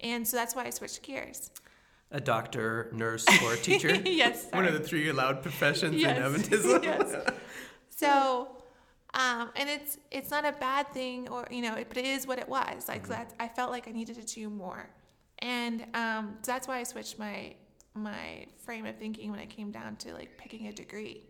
And 0.00 0.26
so 0.26 0.36
that's 0.36 0.54
why 0.54 0.64
I 0.64 0.70
switched 0.70 1.02
gears. 1.02 1.50
A 2.10 2.20
doctor, 2.20 2.90
nurse, 2.92 3.24
or 3.42 3.54
a 3.54 3.56
teacher? 3.68 3.94
yes. 3.94 4.50
Sorry. 4.50 4.64
One 4.64 4.72
of 4.72 4.80
the 4.80 4.86
three 4.86 5.08
allowed 5.08 5.42
professions 5.42 5.96
yes. 5.96 6.16
in 6.18 6.22
Adventism. 6.22 6.82
yes. 6.82 7.32
So, 7.88 8.48
um, 9.14 9.48
and 9.56 9.70
it's 9.70 9.96
it's 10.10 10.30
not 10.30 10.44
a 10.44 10.52
bad 10.52 10.92
thing, 10.92 11.30
or 11.30 11.48
you 11.50 11.62
know, 11.62 11.76
it, 11.76 11.88
but 11.88 11.96
it 11.96 12.04
is 12.04 12.26
what 12.26 12.38
it 12.38 12.46
was. 12.46 12.88
Like 12.88 13.04
mm-hmm. 13.04 13.12
that, 13.12 13.32
I 13.40 13.48
felt 13.48 13.70
like 13.70 13.88
I 13.88 13.92
needed 13.92 14.16
to 14.16 14.34
do 14.34 14.50
more, 14.50 14.90
and 15.40 15.86
um, 15.94 16.38
so 16.42 16.52
that's 16.52 16.66
why 16.68 16.78
I 16.78 16.82
switched 16.82 17.18
my 17.18 17.54
my 17.94 18.46
frame 18.58 18.84
of 18.84 18.96
thinking 18.96 19.30
when 19.30 19.40
it 19.40 19.48
came 19.48 19.70
down 19.70 19.96
to 19.96 20.12
like 20.12 20.36
picking 20.36 20.66
a 20.66 20.72
degree 20.72 21.22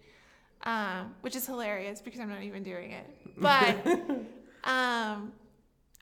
um, 0.62 1.14
which 1.20 1.36
is 1.36 1.46
hilarious 1.46 2.00
because 2.00 2.20
I'm 2.20 2.28
not 2.28 2.42
even 2.42 2.62
doing 2.62 2.92
it. 2.92 3.06
But 3.36 3.86
um, 4.64 5.32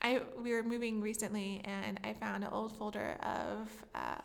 I 0.01 0.21
we 0.41 0.51
were 0.51 0.63
moving 0.63 1.01
recently, 1.01 1.61
and 1.63 1.99
I 2.03 2.13
found 2.13 2.43
an 2.43 2.49
old 2.51 2.75
folder 2.77 3.17
of 3.21 3.69
uh, 3.93 4.21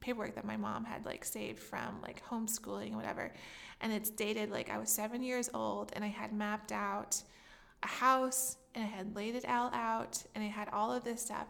paperwork 0.00 0.34
that 0.34 0.44
my 0.44 0.56
mom 0.56 0.84
had 0.84 1.04
like 1.04 1.24
saved 1.24 1.60
from 1.60 2.00
like 2.02 2.22
homeschooling 2.24 2.88
and 2.88 2.96
whatever, 2.96 3.32
and 3.80 3.92
it's 3.92 4.10
dated 4.10 4.50
like 4.50 4.70
I 4.70 4.78
was 4.78 4.90
seven 4.90 5.22
years 5.22 5.50
old, 5.54 5.92
and 5.94 6.04
I 6.04 6.08
had 6.08 6.32
mapped 6.32 6.72
out 6.72 7.22
a 7.82 7.88
house, 7.88 8.56
and 8.74 8.84
I 8.84 8.88
had 8.88 9.14
laid 9.14 9.36
it 9.36 9.48
all 9.48 9.70
out, 9.72 10.22
and 10.34 10.42
I 10.42 10.48
had 10.48 10.68
all 10.70 10.92
of 10.92 11.04
this 11.04 11.22
stuff. 11.22 11.48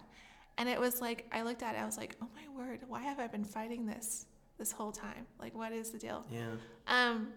And 0.59 0.69
it 0.69 0.81
was 0.81 1.01
like 1.01 1.27
I 1.33 1.42
looked 1.42 1.62
at 1.62 1.75
it, 1.75 1.79
I 1.79 1.85
was 1.85 1.99
like, 1.99 2.16
"Oh 2.23 2.29
my 2.35 2.64
word! 2.64 2.81
Why 2.88 3.03
have 3.03 3.19
I 3.19 3.27
been 3.27 3.45
fighting 3.45 3.87
this 3.87 4.27
this 4.59 4.73
whole 4.73 4.92
time? 4.92 5.27
Like, 5.38 5.55
what 5.55 5.73
is 5.73 5.90
the 5.90 5.99
deal?" 5.99 6.25
Yeah. 6.31 6.53
Um, 6.87 7.29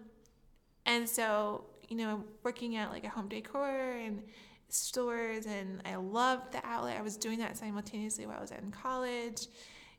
and 0.86 1.08
so, 1.08 1.64
you 1.88 1.96
know, 1.96 2.24
working 2.42 2.76
at 2.76 2.90
like 2.90 3.04
a 3.04 3.08
home 3.08 3.28
decor 3.28 3.92
and 3.92 4.22
stores, 4.68 5.46
and 5.46 5.82
I 5.84 5.96
loved 5.96 6.52
the 6.52 6.64
outlet. 6.66 6.96
I 6.98 7.02
was 7.02 7.16
doing 7.16 7.38
that 7.40 7.56
simultaneously 7.56 8.26
while 8.26 8.38
I 8.38 8.40
was 8.40 8.52
in 8.52 8.70
college. 8.70 9.46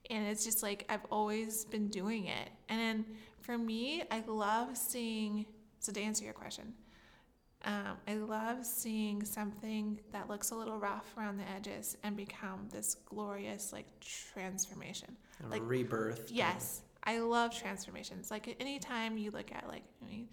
And 0.09 0.27
it's 0.27 0.43
just 0.43 0.63
like 0.63 0.85
I've 0.89 1.05
always 1.11 1.65
been 1.65 1.87
doing 1.87 2.25
it. 2.25 2.49
And 2.69 2.79
then 2.79 3.05
for 3.41 3.57
me, 3.57 4.03
I 4.11 4.23
love 4.27 4.75
seeing, 4.75 5.45
so 5.79 5.91
to 5.91 6.01
answer 6.01 6.23
your 6.23 6.33
question, 6.33 6.73
um, 7.63 7.97
I 8.07 8.15
love 8.15 8.65
seeing 8.65 9.23
something 9.23 9.99
that 10.11 10.29
looks 10.29 10.51
a 10.51 10.55
little 10.55 10.77
rough 10.77 11.13
around 11.17 11.37
the 11.37 11.47
edges 11.49 11.95
and 12.03 12.17
become 12.17 12.67
this 12.71 12.95
glorious 13.05 13.71
like 13.71 13.85
transformation, 13.99 15.15
like 15.49 15.61
rebirth. 15.63 16.31
Yes, 16.31 16.81
I 17.03 17.19
love 17.19 17.55
transformations. 17.55 18.31
Like 18.31 18.55
anytime 18.59 19.17
you 19.17 19.31
look 19.31 19.51
at 19.51 19.67
like 19.67 19.83
I 20.01 20.09
mean, 20.09 20.29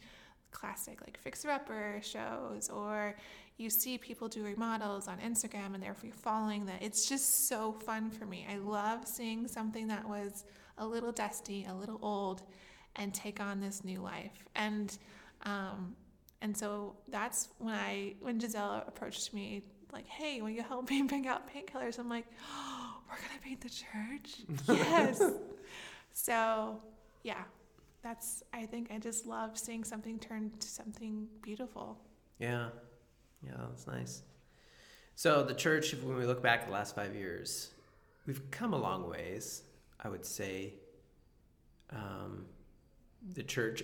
classic 0.53 1.01
like 1.03 1.19
fixer 1.19 1.51
upper 1.51 2.01
shows 2.03 2.71
or 2.71 3.15
you 3.59 3.69
see 3.69 3.99
people 3.99 4.29
do 4.29 4.45
remodels 4.45 5.09
on 5.09 5.19
Instagram 5.19 5.75
and 5.75 5.83
they're 5.83 5.97
following 6.23 6.65
that. 6.67 6.81
It's 6.81 7.09
just 7.09 7.49
so 7.49 7.73
fun 7.73 8.11
for 8.11 8.25
me. 8.25 8.47
I 8.51 8.57
love 8.57 9.07
seeing 9.07 9.49
something 9.49 9.89
that 9.89 10.09
was 10.09 10.45
a 10.79 10.87
little 10.87 11.13
dusty, 11.13 11.67
a 11.69 11.75
little 11.75 11.99
old, 12.01 12.43
and 12.97 13.13
take 13.13 13.41
on 13.41 13.61
this 13.61 13.85
new 13.85 14.01
life. 14.01 14.47
And 14.55 14.97
um, 15.43 15.97
and 16.41 16.57
so 16.57 16.97
that's 17.09 17.49
when 17.59 17.75
I 17.75 18.15
when 18.21 18.39
Giselle 18.39 18.85
approached 18.87 19.33
me 19.35 19.63
like, 19.93 20.07
"Hey, 20.07 20.41
will 20.41 20.51
you 20.51 20.63
help 20.63 20.91
me 20.91 21.03
pick 21.09 21.27
out 21.27 21.47
paint 21.49 21.73
colors?" 21.73 21.99
I'm 21.99 22.09
like, 22.09 22.27
oh, 22.53 22.95
"We're 23.09 23.17
gonna 23.17 23.41
paint 23.43 23.61
the 23.61 23.71
church." 23.71 24.69
yes. 24.79 25.23
so 26.13 26.81
yeah, 27.23 27.43
that's 28.03 28.43
I 28.53 28.67
think 28.67 28.91
I 28.93 28.99
just 28.99 29.27
love 29.27 29.59
seeing 29.59 29.85
something 29.85 30.19
turn 30.19 30.53
to 30.61 30.69
something 30.69 31.27
beautiful. 31.43 31.99
Yeah, 32.39 32.69
yeah, 33.45 33.53
that's 33.69 33.87
nice. 33.87 34.23
So 35.15 35.43
the 35.43 35.55
church, 35.55 35.95
when 35.95 36.17
we 36.17 36.27
look 36.27 36.43
back 36.43 36.67
the 36.67 36.73
last 36.73 36.95
five 36.95 37.15
years, 37.17 37.71
we've 38.27 38.49
come 38.53 38.73
a 38.73 38.79
long 38.79 39.09
ways. 39.11 39.63
I 39.99 40.09
would 40.09 40.25
say 40.25 40.75
um, 41.91 42.45
the 43.35 43.43
church 43.43 43.83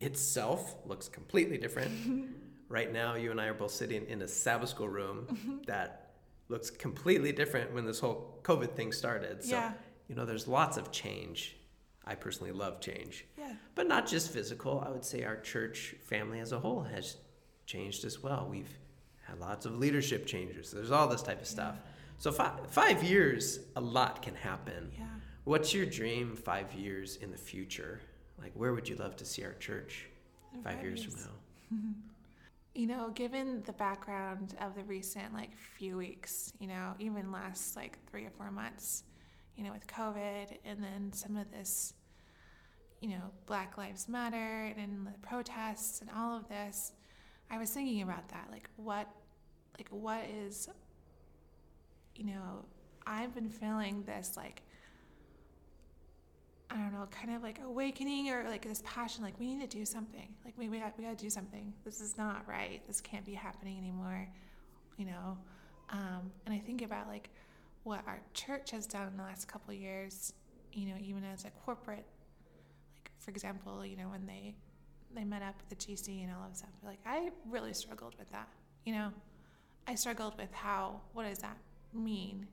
itself 0.00 0.74
looks 0.86 1.08
completely 1.08 1.58
different. 1.58 2.28
right 2.68 2.92
now, 2.92 3.14
you 3.14 3.30
and 3.30 3.40
I 3.40 3.46
are 3.46 3.54
both 3.54 3.70
sitting 3.72 4.06
in 4.06 4.22
a 4.22 4.28
Sabbath 4.28 4.68
school 4.70 4.88
room 4.88 5.60
that 5.66 6.10
looks 6.48 6.70
completely 6.70 7.32
different 7.32 7.72
when 7.72 7.84
this 7.84 8.00
whole 8.00 8.38
COVID 8.42 8.72
thing 8.74 8.92
started. 8.92 9.42
So, 9.44 9.56
Yeah. 9.56 9.72
you 10.08 10.14
know, 10.14 10.24
there's 10.24 10.48
lots 10.48 10.76
of 10.76 10.90
change. 10.90 11.56
I 12.04 12.14
personally 12.14 12.52
love 12.52 12.80
change. 12.80 13.26
Yeah. 13.38 13.52
But 13.74 13.86
not 13.86 14.06
just 14.06 14.32
physical. 14.32 14.82
I 14.84 14.90
would 14.90 15.04
say 15.04 15.22
our 15.24 15.36
church 15.36 15.94
family 16.06 16.40
as 16.40 16.52
a 16.52 16.58
whole 16.58 16.82
has 16.82 17.16
changed 17.66 18.04
as 18.04 18.20
well. 18.22 18.48
We've 18.50 18.70
had 19.28 19.38
lots 19.38 19.66
of 19.66 19.78
leadership 19.78 20.26
changes. 20.26 20.72
There's 20.72 20.90
all 20.90 21.06
this 21.06 21.22
type 21.22 21.40
of 21.40 21.46
stuff. 21.46 21.76
So 22.18 22.32
five, 22.32 22.66
five 22.70 23.04
years, 23.04 23.60
a 23.76 23.80
lot 23.80 24.22
can 24.22 24.34
happen. 24.34 24.90
Yeah. 24.98 25.04
What's 25.44 25.72
your 25.72 25.86
dream 25.86 26.34
five 26.36 26.72
years 26.74 27.16
in 27.16 27.30
the 27.30 27.38
future? 27.38 28.00
Like, 28.40 28.52
where 28.54 28.72
would 28.72 28.88
you 28.88 28.96
love 28.96 29.16
to 29.16 29.24
see 29.24 29.44
our 29.44 29.54
church 29.54 30.06
five 30.52 30.74
five 30.74 30.82
years 30.82 31.00
years. 31.00 31.14
from 31.14 31.22
now? 31.22 31.90
You 32.72 32.86
know, 32.86 33.10
given 33.10 33.64
the 33.66 33.72
background 33.72 34.54
of 34.60 34.76
the 34.76 34.84
recent 34.84 35.34
like 35.34 35.58
few 35.58 35.96
weeks, 35.96 36.52
you 36.60 36.68
know, 36.68 36.94
even 37.00 37.32
last 37.32 37.74
like 37.74 37.98
three 38.08 38.24
or 38.24 38.30
four 38.30 38.52
months, 38.52 39.02
you 39.56 39.64
know, 39.64 39.72
with 39.72 39.88
COVID 39.88 40.56
and 40.64 40.80
then 40.80 41.12
some 41.12 41.36
of 41.36 41.50
this, 41.50 41.94
you 43.00 43.08
know, 43.08 43.32
Black 43.46 43.76
Lives 43.76 44.08
Matter 44.08 44.72
and 44.78 45.04
the 45.04 45.18
protests 45.20 46.00
and 46.00 46.08
all 46.16 46.36
of 46.36 46.48
this, 46.48 46.92
I 47.50 47.58
was 47.58 47.70
thinking 47.70 48.02
about 48.02 48.28
that. 48.28 48.46
Like 48.52 48.70
what 48.76 49.08
like 49.76 49.88
what 49.90 50.22
is 50.32 50.68
you 52.14 52.26
know, 52.26 52.64
I've 53.06 53.34
been 53.34 53.50
feeling 53.50 54.04
this 54.04 54.36
like 54.36 54.62
I 56.70 56.76
don't 56.76 56.92
know, 56.92 57.08
kind 57.10 57.34
of 57.34 57.42
like 57.42 57.60
awakening 57.64 58.30
or 58.30 58.44
like 58.48 58.62
this 58.62 58.82
passion, 58.84 59.24
like 59.24 59.38
we 59.40 59.54
need 59.54 59.68
to 59.68 59.78
do 59.78 59.84
something. 59.84 60.28
Like 60.44 60.54
we 60.56 60.68
we 60.68 60.78
got, 60.78 60.96
we 60.96 61.04
got 61.04 61.18
to 61.18 61.24
do 61.24 61.30
something. 61.30 61.72
This 61.84 62.00
is 62.00 62.16
not 62.16 62.46
right. 62.46 62.80
This 62.86 63.00
can't 63.00 63.24
be 63.24 63.34
happening 63.34 63.76
anymore. 63.76 64.28
You 64.96 65.06
know, 65.06 65.38
um, 65.90 66.30
and 66.46 66.54
I 66.54 66.58
think 66.58 66.82
about 66.82 67.08
like 67.08 67.30
what 67.82 68.02
our 68.06 68.20
church 68.34 68.70
has 68.70 68.86
done 68.86 69.08
in 69.08 69.16
the 69.16 69.22
last 69.22 69.48
couple 69.48 69.74
years. 69.74 70.32
You 70.72 70.86
know, 70.86 70.94
even 71.02 71.24
as 71.24 71.44
a 71.44 71.50
corporate, 71.50 72.06
like 72.96 73.10
for 73.18 73.32
example, 73.32 73.84
you 73.84 73.96
know 73.96 74.08
when 74.08 74.26
they 74.26 74.54
they 75.12 75.24
met 75.24 75.42
up 75.42 75.56
with 75.58 75.76
the 75.76 75.84
GC 75.84 76.22
and 76.22 76.32
all 76.32 76.46
of 76.48 76.56
stuff. 76.56 76.70
Like 76.84 77.00
I 77.04 77.30
really 77.48 77.74
struggled 77.74 78.14
with 78.16 78.30
that. 78.30 78.48
You 78.84 78.94
know, 78.94 79.10
I 79.88 79.96
struggled 79.96 80.38
with 80.38 80.52
how 80.52 81.00
what 81.14 81.24
does 81.28 81.38
that 81.38 81.56
mean 81.92 82.46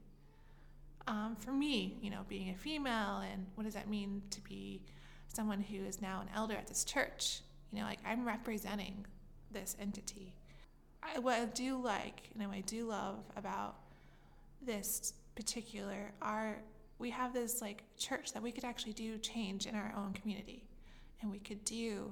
um, 1.08 1.36
for 1.40 1.52
me, 1.52 1.98
you 2.02 2.10
know, 2.10 2.22
being 2.28 2.50
a 2.50 2.56
female 2.56 3.24
and 3.32 3.46
what 3.56 3.64
does 3.64 3.74
that 3.74 3.90
mean 3.90 4.22
to 4.30 4.42
be 4.42 4.82
someone 5.28 5.62
who 5.62 5.84
is 5.86 6.02
now 6.02 6.22
an 6.22 6.28
elder 6.36 6.56
at 6.56 6.68
this 6.68 6.84
church? 6.84 7.42
You 7.72 7.80
know, 7.80 7.86
like 7.86 8.00
I'm 8.06 8.26
representing 8.26 9.06
this 9.52 9.76
entity. 9.80 10.34
I, 11.02 11.20
what 11.20 11.36
I 11.36 11.46
do 11.46 11.82
like, 11.82 12.30
you 12.34 12.42
know, 12.42 12.52
I 12.52 12.62
do 12.62 12.86
love 12.86 13.20
about 13.36 13.76
this 14.62 15.14
particular 15.36 16.12
our 16.22 16.58
we 17.00 17.12
have 17.12 17.32
this 17.32 17.62
like 17.62 17.84
church 17.96 18.34
that 18.34 18.42
we 18.42 18.52
could 18.52 18.64
actually 18.64 18.94
do 18.94 19.20
change 19.20 19.68
in 19.68 19.76
our 19.76 19.94
own 19.96 20.14
community, 20.14 20.64
and 21.22 21.32
we 21.32 21.40
could 21.40 21.64
do 21.64 22.12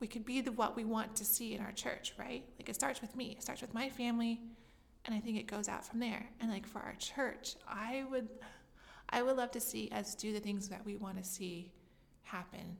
we 0.00 0.06
could 0.06 0.24
be 0.24 0.40
the 0.40 0.52
what 0.52 0.76
we 0.76 0.84
want 0.84 1.14
to 1.16 1.24
see 1.24 1.54
in 1.54 1.60
our 1.60 1.72
church, 1.72 2.14
right? 2.18 2.44
Like 2.58 2.68
it 2.68 2.74
starts 2.74 3.00
with 3.00 3.14
me. 3.16 3.34
It 3.36 3.42
starts 3.42 3.60
with 3.60 3.74
my 3.74 3.90
family 3.90 4.40
and 5.04 5.14
I 5.14 5.20
think 5.20 5.38
it 5.38 5.46
goes 5.46 5.68
out 5.68 5.84
from 5.84 6.00
there. 6.00 6.26
And 6.40 6.50
like 6.50 6.66
for 6.66 6.80
our 6.80 6.94
church, 6.98 7.56
I 7.66 8.04
would 8.10 8.28
I 9.10 9.22
would 9.22 9.36
love 9.36 9.50
to 9.52 9.60
see 9.60 9.90
us 9.92 10.14
do 10.14 10.32
the 10.32 10.40
things 10.40 10.68
that 10.68 10.84
we 10.84 10.96
want 10.96 11.16
to 11.16 11.24
see 11.24 11.72
happen 12.22 12.76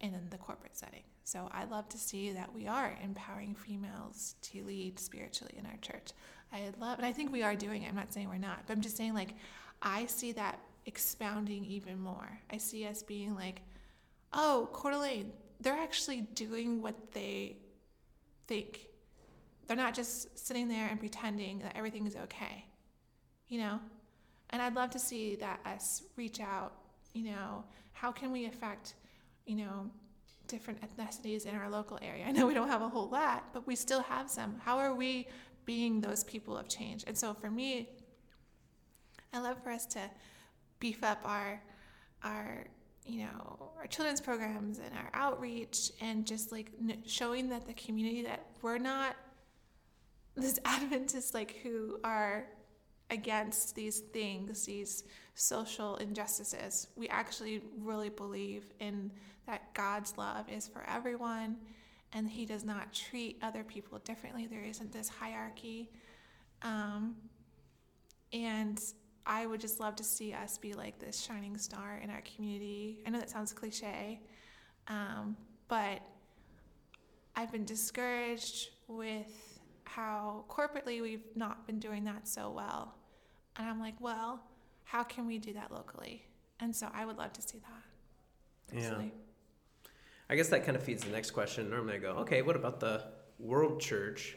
in 0.00 0.12
the 0.30 0.38
corporate 0.38 0.76
setting. 0.76 1.02
So 1.24 1.48
I'd 1.50 1.70
love 1.70 1.88
to 1.88 1.98
see 1.98 2.30
that 2.32 2.54
we 2.54 2.68
are 2.68 2.96
empowering 3.02 3.56
females 3.56 4.36
to 4.42 4.62
lead 4.62 5.00
spiritually 5.00 5.54
in 5.58 5.66
our 5.66 5.76
church. 5.82 6.12
I'd 6.52 6.78
love 6.78 6.98
and 6.98 7.06
I 7.06 7.12
think 7.12 7.32
we 7.32 7.42
are 7.42 7.56
doing 7.56 7.82
it. 7.82 7.88
I'm 7.88 7.96
not 7.96 8.12
saying 8.12 8.28
we're 8.28 8.38
not, 8.38 8.62
but 8.66 8.74
I'm 8.74 8.82
just 8.82 8.96
saying 8.96 9.14
like 9.14 9.34
I 9.82 10.06
see 10.06 10.32
that 10.32 10.60
expounding 10.86 11.64
even 11.64 12.00
more. 12.00 12.40
I 12.50 12.58
see 12.58 12.86
us 12.86 13.02
being 13.02 13.34
like, 13.34 13.62
oh, 14.32 14.68
Coeur 14.72 14.92
d'Alene, 14.92 15.32
they're 15.60 15.74
actually 15.74 16.20
doing 16.20 16.80
what 16.80 17.12
they 17.12 17.56
think 18.46 18.85
they're 19.66 19.76
not 19.76 19.94
just 19.94 20.38
sitting 20.38 20.68
there 20.68 20.88
and 20.88 20.98
pretending 20.98 21.58
that 21.60 21.76
everything 21.76 22.06
is 22.06 22.16
okay, 22.16 22.64
you 23.48 23.58
know? 23.58 23.80
And 24.50 24.62
I'd 24.62 24.74
love 24.74 24.90
to 24.90 24.98
see 24.98 25.36
that 25.36 25.60
us 25.64 26.02
reach 26.16 26.40
out, 26.40 26.72
you 27.12 27.24
know, 27.24 27.64
how 27.92 28.12
can 28.12 28.30
we 28.30 28.46
affect, 28.46 28.94
you 29.44 29.56
know, 29.56 29.90
different 30.46 30.80
ethnicities 30.82 31.46
in 31.46 31.54
our 31.54 31.68
local 31.68 31.98
area? 32.00 32.24
I 32.26 32.32
know 32.32 32.46
we 32.46 32.54
don't 32.54 32.68
have 32.68 32.82
a 32.82 32.88
whole 32.88 33.08
lot, 33.08 33.44
but 33.52 33.66
we 33.66 33.74
still 33.74 34.02
have 34.02 34.30
some. 34.30 34.56
How 34.64 34.78
are 34.78 34.94
we 34.94 35.26
being 35.64 36.00
those 36.00 36.22
people 36.24 36.56
of 36.56 36.68
change? 36.68 37.04
And 37.06 37.16
so 37.16 37.34
for 37.34 37.50
me, 37.50 37.88
I 39.32 39.40
love 39.40 39.62
for 39.62 39.70
us 39.70 39.86
to 39.86 40.00
beef 40.78 41.02
up 41.02 41.20
our 41.24 41.60
our 42.22 42.64
you 43.04 43.24
know 43.24 43.70
our 43.78 43.86
children's 43.86 44.20
programs 44.20 44.78
and 44.78 44.90
our 44.94 45.10
outreach 45.14 45.90
and 46.00 46.26
just 46.26 46.52
like 46.52 46.70
n- 46.80 47.02
showing 47.06 47.48
that 47.48 47.66
the 47.66 47.74
community 47.74 48.22
that 48.22 48.46
we're 48.62 48.78
not 48.78 49.16
this 50.36 50.58
Adventists 50.64 51.34
like 51.34 51.56
who 51.62 51.98
are 52.04 52.46
against 53.10 53.74
these 53.74 54.00
things, 54.00 54.64
these 54.66 55.04
social 55.34 55.96
injustices. 55.96 56.88
We 56.96 57.08
actually 57.08 57.62
really 57.78 58.08
believe 58.08 58.72
in 58.80 59.12
that 59.46 59.72
God's 59.74 60.16
love 60.18 60.48
is 60.48 60.66
for 60.66 60.84
everyone 60.88 61.56
and 62.12 62.28
he 62.28 62.46
does 62.46 62.64
not 62.64 62.92
treat 62.92 63.38
other 63.42 63.62
people 63.62 63.98
differently. 63.98 64.46
There 64.46 64.64
isn't 64.64 64.92
this 64.92 65.08
hierarchy. 65.08 65.90
Um, 66.62 67.16
and 68.32 68.80
I 69.26 69.46
would 69.46 69.60
just 69.60 69.80
love 69.80 69.96
to 69.96 70.04
see 70.04 70.32
us 70.32 70.58
be 70.58 70.72
like 70.72 70.98
this 70.98 71.20
shining 71.20 71.58
star 71.58 72.00
in 72.02 72.10
our 72.10 72.22
community. 72.22 73.02
I 73.06 73.10
know 73.10 73.18
that 73.18 73.30
sounds 73.30 73.52
cliche, 73.52 74.20
um, 74.88 75.36
but 75.68 76.00
I've 77.34 77.52
been 77.52 77.64
discouraged 77.64 78.70
with 78.88 79.45
how 79.86 80.44
corporately 80.48 81.00
we've 81.00 81.24
not 81.34 81.66
been 81.66 81.78
doing 81.78 82.04
that 82.04 82.28
so 82.28 82.50
well. 82.50 82.94
And 83.56 83.68
I'm 83.68 83.80
like, 83.80 83.98
well, 84.00 84.42
how 84.84 85.02
can 85.02 85.26
we 85.26 85.38
do 85.38 85.52
that 85.54 85.72
locally? 85.72 86.22
And 86.60 86.74
so 86.74 86.88
I 86.92 87.04
would 87.04 87.16
love 87.16 87.32
to 87.34 87.42
see 87.42 87.58
that. 87.58 88.76
Yeah. 88.78 89.02
I 90.28 90.34
guess 90.36 90.48
that 90.48 90.64
kind 90.64 90.76
of 90.76 90.82
feeds 90.82 91.04
the 91.04 91.10
next 91.10 91.30
question. 91.30 91.70
Normally 91.70 91.94
I 91.94 91.98
go, 91.98 92.08
okay, 92.18 92.42
what 92.42 92.56
about 92.56 92.80
the 92.80 93.04
world 93.38 93.80
church? 93.80 94.36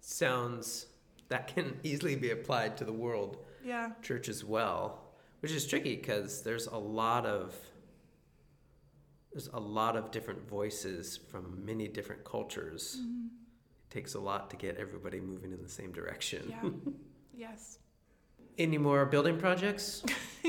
Sounds 0.00 0.86
that 1.28 1.48
can 1.54 1.78
easily 1.82 2.16
be 2.16 2.30
applied 2.30 2.76
to 2.78 2.84
the 2.84 2.92
world 2.92 3.38
Yeah. 3.64 3.90
church 4.02 4.28
as 4.28 4.44
well, 4.44 5.02
which 5.40 5.52
is 5.52 5.66
tricky 5.66 5.96
because 5.96 6.42
there's 6.42 6.66
a 6.66 6.78
lot 6.78 7.26
of 7.26 7.54
there's 9.32 9.48
a 9.48 9.60
lot 9.60 9.94
of 9.94 10.10
different 10.10 10.48
voices 10.48 11.18
from 11.30 11.64
many 11.64 11.86
different 11.86 12.24
cultures. 12.24 12.96
It 12.98 13.04
takes 13.90 14.14
a 14.14 14.20
lot 14.20 14.50
to 14.50 14.56
get 14.56 14.76
everybody 14.76 15.20
moving 15.20 15.52
in 15.52 15.62
the 15.62 15.68
same 15.68 15.92
direction. 15.92 16.46
Yeah. 16.48 16.70
yes. 17.48 17.78
Any 18.58 18.78
more 18.78 19.06
building 19.06 19.38
projects? 19.38 20.02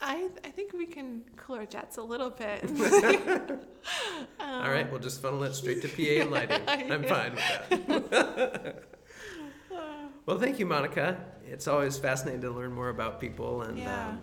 I 0.00 0.28
I 0.44 0.48
think 0.48 0.72
we 0.72 0.86
can 0.86 1.22
cool 1.36 1.56
our 1.56 1.66
jets 1.66 1.96
a 1.96 2.02
little 2.02 2.30
bit. 2.30 2.64
All 4.40 4.70
right, 4.70 4.90
we'll 4.90 5.00
just 5.00 5.22
funnel 5.22 5.42
it 5.44 5.54
straight 5.54 5.80
to 5.82 5.88
PA 5.88 6.22
and 6.22 6.30
lighting. 6.30 6.62
I'm 6.68 7.04
fine 7.04 7.32
with 7.34 8.10
that. 8.10 8.82
well, 10.26 10.38
thank 10.38 10.58
you, 10.58 10.66
Monica. 10.66 11.24
It's 11.46 11.68
always 11.68 11.98
fascinating 11.98 12.40
to 12.42 12.50
learn 12.50 12.72
more 12.72 12.88
about 12.88 13.20
people, 13.20 13.62
and 13.62 13.78
Yeah. 13.78 14.08
um, 14.08 14.20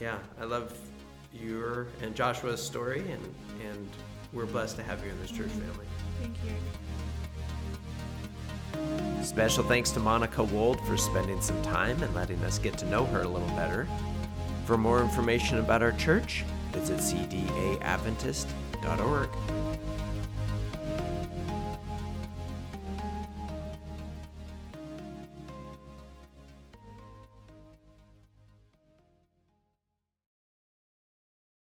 yeah, 0.00 0.18
I 0.40 0.44
love 0.44 0.76
your 1.32 1.88
and 2.00 2.14
Joshua's 2.14 2.62
story, 2.62 3.00
and 3.10 3.34
and 3.68 3.88
we're 4.32 4.46
blessed 4.46 4.76
to 4.76 4.82
have 4.84 5.04
you 5.04 5.10
in 5.10 5.20
this 5.20 5.30
church 5.30 5.50
family. 5.50 5.86
Thank 6.20 6.34
you. 6.44 6.52
Special 9.22 9.62
thanks 9.64 9.90
to 9.90 10.00
Monica 10.00 10.42
Wold 10.42 10.80
for 10.86 10.96
spending 10.96 11.40
some 11.40 11.60
time 11.62 12.02
and 12.02 12.12
letting 12.14 12.42
us 12.44 12.58
get 12.58 12.78
to 12.78 12.86
know 12.86 13.04
her 13.06 13.22
a 13.22 13.28
little 13.28 13.48
better. 13.48 13.86
For 14.64 14.78
more 14.78 15.02
information 15.02 15.58
about 15.58 15.82
our 15.82 15.92
church, 15.92 16.44
visit 16.72 16.98
cdaadventist.org. 16.98 19.28